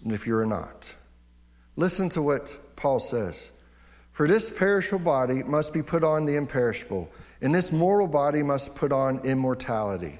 than 0.04 0.14
if 0.14 0.28
you're 0.28 0.46
not. 0.46 0.94
Listen 1.78 2.10
to 2.10 2.22
what 2.22 2.56
Paul 2.76 3.00
says. 3.00 3.52
For 4.12 4.28
this 4.28 4.52
perishable 4.52 5.04
body 5.04 5.44
must 5.44 5.74
be 5.74 5.82
put 5.82 6.04
on 6.04 6.26
the 6.26 6.36
imperishable, 6.36 7.10
and 7.42 7.56
this 7.56 7.72
mortal 7.72 8.08
body 8.08 8.44
must 8.44 8.76
put 8.76 8.92
on 8.92 9.20
immortality. 9.26 10.20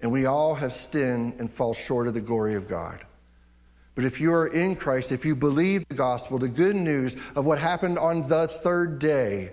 And 0.00 0.12
we 0.12 0.26
all 0.26 0.54
have 0.54 0.72
sinned 0.72 1.34
and 1.38 1.50
fall 1.50 1.74
short 1.74 2.06
of 2.06 2.14
the 2.14 2.20
glory 2.20 2.54
of 2.54 2.68
God. 2.68 3.04
But 3.94 4.04
if 4.04 4.20
you 4.20 4.32
are 4.32 4.46
in 4.46 4.76
Christ, 4.76 5.10
if 5.10 5.24
you 5.24 5.34
believe 5.34 5.88
the 5.88 5.96
gospel, 5.96 6.38
the 6.38 6.48
good 6.48 6.76
news 6.76 7.16
of 7.34 7.44
what 7.44 7.58
happened 7.58 7.98
on 7.98 8.28
the 8.28 8.46
third 8.46 9.00
day, 9.00 9.50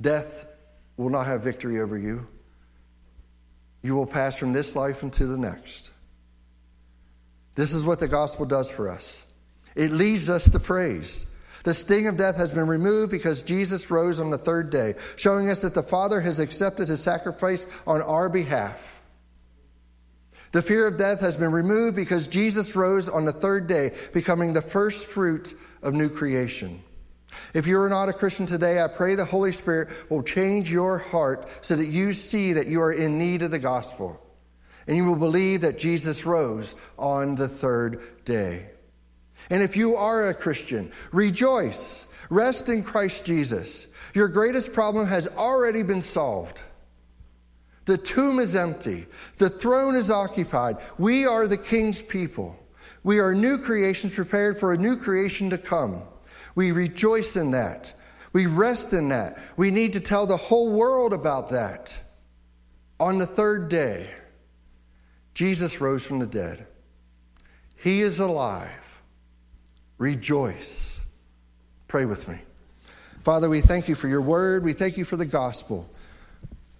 death 0.00 0.46
will 0.96 1.10
not 1.10 1.26
have 1.26 1.42
victory 1.42 1.80
over 1.80 1.98
you. 1.98 2.28
You 3.82 3.96
will 3.96 4.06
pass 4.06 4.38
from 4.38 4.52
this 4.52 4.76
life 4.76 5.02
into 5.02 5.26
the 5.26 5.36
next. 5.36 5.90
This 7.56 7.72
is 7.72 7.84
what 7.84 8.00
the 8.00 8.08
gospel 8.08 8.46
does 8.46 8.70
for 8.70 8.88
us 8.88 9.26
it 9.74 9.90
leads 9.90 10.30
us 10.30 10.48
to 10.50 10.60
praise. 10.60 11.26
The 11.64 11.74
sting 11.74 12.06
of 12.06 12.16
death 12.16 12.36
has 12.36 12.52
been 12.52 12.68
removed 12.68 13.10
because 13.10 13.42
Jesus 13.42 13.90
rose 13.90 14.20
on 14.20 14.30
the 14.30 14.38
third 14.38 14.70
day, 14.70 14.94
showing 15.16 15.48
us 15.48 15.62
that 15.62 15.74
the 15.74 15.82
Father 15.82 16.20
has 16.20 16.38
accepted 16.38 16.88
his 16.88 17.02
sacrifice 17.02 17.66
on 17.86 18.02
our 18.02 18.28
behalf. 18.28 19.00
The 20.54 20.62
fear 20.62 20.86
of 20.86 20.96
death 20.96 21.18
has 21.18 21.36
been 21.36 21.50
removed 21.50 21.96
because 21.96 22.28
Jesus 22.28 22.76
rose 22.76 23.08
on 23.08 23.24
the 23.24 23.32
third 23.32 23.66
day, 23.66 23.90
becoming 24.12 24.52
the 24.52 24.62
first 24.62 25.08
fruit 25.08 25.52
of 25.82 25.94
new 25.94 26.08
creation. 26.08 26.80
If 27.54 27.66
you 27.66 27.80
are 27.80 27.88
not 27.88 28.08
a 28.08 28.12
Christian 28.12 28.46
today, 28.46 28.80
I 28.80 28.86
pray 28.86 29.16
the 29.16 29.24
Holy 29.24 29.50
Spirit 29.50 29.88
will 30.08 30.22
change 30.22 30.70
your 30.70 30.98
heart 30.98 31.48
so 31.62 31.74
that 31.74 31.86
you 31.86 32.12
see 32.12 32.52
that 32.52 32.68
you 32.68 32.80
are 32.82 32.92
in 32.92 33.18
need 33.18 33.42
of 33.42 33.50
the 33.50 33.58
gospel. 33.58 34.24
And 34.86 34.96
you 34.96 35.06
will 35.06 35.16
believe 35.16 35.62
that 35.62 35.76
Jesus 35.76 36.24
rose 36.24 36.76
on 36.96 37.34
the 37.34 37.48
third 37.48 38.24
day. 38.24 38.70
And 39.50 39.60
if 39.60 39.76
you 39.76 39.96
are 39.96 40.28
a 40.28 40.34
Christian, 40.34 40.92
rejoice. 41.10 42.06
Rest 42.30 42.68
in 42.68 42.84
Christ 42.84 43.26
Jesus. 43.26 43.88
Your 44.14 44.28
greatest 44.28 44.72
problem 44.72 45.08
has 45.08 45.26
already 45.26 45.82
been 45.82 46.00
solved. 46.00 46.62
The 47.84 47.98
tomb 47.98 48.38
is 48.38 48.56
empty. 48.56 49.06
The 49.36 49.50
throne 49.50 49.94
is 49.94 50.10
occupied. 50.10 50.76
We 50.98 51.26
are 51.26 51.46
the 51.46 51.58
king's 51.58 52.00
people. 52.00 52.58
We 53.02 53.18
are 53.18 53.34
new 53.34 53.58
creations 53.58 54.14
prepared 54.14 54.58
for 54.58 54.72
a 54.72 54.78
new 54.78 54.96
creation 54.96 55.50
to 55.50 55.58
come. 55.58 56.02
We 56.54 56.72
rejoice 56.72 57.36
in 57.36 57.50
that. 57.50 57.92
We 58.32 58.46
rest 58.46 58.92
in 58.92 59.10
that. 59.10 59.38
We 59.56 59.70
need 59.70 59.92
to 59.92 60.00
tell 60.00 60.26
the 60.26 60.36
whole 60.36 60.72
world 60.72 61.12
about 61.12 61.50
that. 61.50 61.98
On 62.98 63.18
the 63.18 63.26
third 63.26 63.68
day, 63.68 64.10
Jesus 65.34 65.80
rose 65.80 66.06
from 66.06 66.20
the 66.20 66.26
dead. 66.26 66.66
He 67.76 68.00
is 68.00 68.18
alive. 68.18 69.02
Rejoice. 69.98 71.02
Pray 71.86 72.06
with 72.06 72.28
me. 72.28 72.38
Father, 73.22 73.48
we 73.48 73.60
thank 73.60 73.88
you 73.88 73.94
for 73.94 74.08
your 74.08 74.22
word. 74.22 74.64
We 74.64 74.72
thank 74.72 74.96
you 74.96 75.04
for 75.04 75.16
the 75.16 75.26
gospel. 75.26 75.88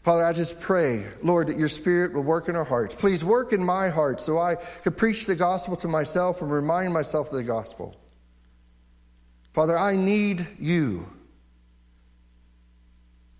Father, 0.04 0.22
I 0.22 0.34
just 0.34 0.60
pray, 0.60 1.06
Lord, 1.22 1.48
that 1.48 1.58
your 1.58 1.70
spirit 1.70 2.12
will 2.12 2.24
work 2.24 2.50
in 2.50 2.56
our 2.56 2.64
hearts. 2.64 2.94
Please 2.94 3.24
work 3.24 3.54
in 3.54 3.64
my 3.64 3.88
heart 3.88 4.20
so 4.20 4.38
I 4.38 4.56
could 4.56 4.98
preach 4.98 5.24
the 5.24 5.34
gospel 5.34 5.76
to 5.76 5.88
myself 5.88 6.42
and 6.42 6.52
remind 6.52 6.92
myself 6.92 7.30
of 7.30 7.36
the 7.36 7.42
gospel. 7.42 7.96
Father, 9.54 9.78
I 9.78 9.96
need 9.96 10.46
you. 10.58 11.10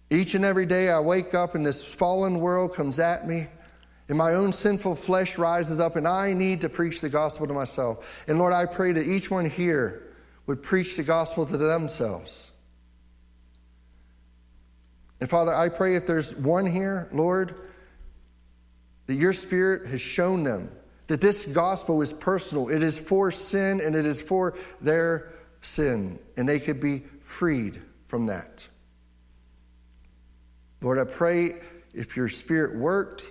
Each 0.09 0.35
and 0.35 0.43
every 0.43 0.65
day 0.65 0.89
I 0.89 1.01
wake 1.01 1.35
up 1.35 1.55
and 1.55 1.67
this 1.67 1.85
fallen 1.85 2.41
world 2.41 2.73
comes 2.73 2.99
at 2.99 3.29
me, 3.29 3.47
and 4.09 4.17
my 4.17 4.33
own 4.33 4.51
sinful 4.51 4.95
flesh 4.95 5.37
rises 5.37 5.81
up, 5.81 5.97
and 5.97 6.09
I 6.09 6.33
need 6.33 6.63
to 6.63 6.71
preach 6.71 7.03
the 7.03 7.11
gospel 7.11 7.47
to 7.47 7.53
myself. 7.53 8.25
And 8.27 8.39
Lord, 8.39 8.55
I 8.55 8.65
pray 8.65 8.93
that 8.93 9.07
each 9.07 9.31
one 9.31 9.51
here 9.51 10.15
would 10.47 10.63
preach 10.63 10.97
the 10.97 11.03
gospel 11.03 11.45
to 11.45 11.59
themselves. 11.59 12.53
And 15.25 15.31
Father, 15.31 15.55
I 15.55 15.71
pray 15.71 15.95
if 15.95 16.07
there's 16.07 16.37
one 16.37 16.67
here, 16.67 17.09
Lord, 17.11 17.55
that 19.07 19.15
your 19.15 19.33
Spirit 19.33 19.87
has 19.87 20.03
shown 20.03 20.45
them 20.45 20.71
that 21.07 21.23
this 21.23 21.47
gospel 21.47 22.03
is 22.03 22.13
personal. 22.13 22.69
It 22.69 22.83
is 22.83 22.99
for 22.99 23.31
sin 23.31 23.81
and 23.81 23.97
it 23.97 24.05
is 24.05 24.21
for 24.21 24.55
their 24.83 25.33
sin, 25.63 26.19
and 26.37 26.47
they 26.47 26.61
could 26.61 26.79
be 26.79 27.05
freed 27.23 27.81
from 28.07 28.27
that. 28.27 28.69
Lord, 30.83 30.99
I 30.99 31.05
pray 31.05 31.53
if 31.95 32.19
your 32.19 32.29
Spirit 32.29 32.77
worked, 32.77 33.31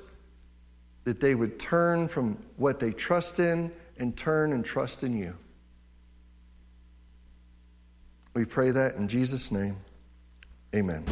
that 1.04 1.20
they 1.20 1.36
would 1.36 1.60
turn 1.60 2.08
from 2.08 2.39
what 2.58 2.80
they 2.80 2.89
trust 2.89 3.39
in 3.39 3.72
and 4.00 4.18
turn 4.18 4.52
and 4.52 4.66
trust 4.66 5.04
in 5.04 5.16
you. 5.16 5.36
We 8.34 8.46
pray 8.46 8.72
that 8.72 8.96
in 8.96 9.08
Jesus' 9.08 9.52
name. 9.52 9.78
Amen. 10.76 11.06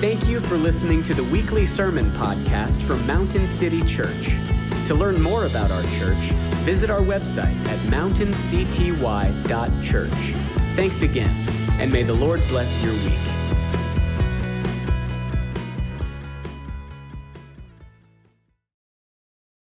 Thank 0.00 0.28
you 0.30 0.40
for 0.40 0.56
listening 0.56 1.02
to 1.02 1.12
the 1.12 1.24
weekly 1.24 1.66
sermon 1.66 2.10
podcast 2.12 2.80
from 2.80 3.06
Mountain 3.06 3.46
City 3.46 3.82
Church. 3.82 4.30
To 4.86 4.94
learn 4.94 5.20
more 5.20 5.44
about 5.44 5.70
our 5.70 5.82
church, 5.98 6.32
visit 6.64 6.88
our 6.88 7.02
website 7.02 7.54
at 7.66 7.90
mountaincty.church. 7.90 10.34
Thanks 10.74 11.02
again, 11.02 11.46
and 11.78 11.92
may 11.92 12.02
the 12.02 12.14
Lord 12.14 12.40
bless 12.48 12.82
your 12.82 12.94
week. 12.94 13.39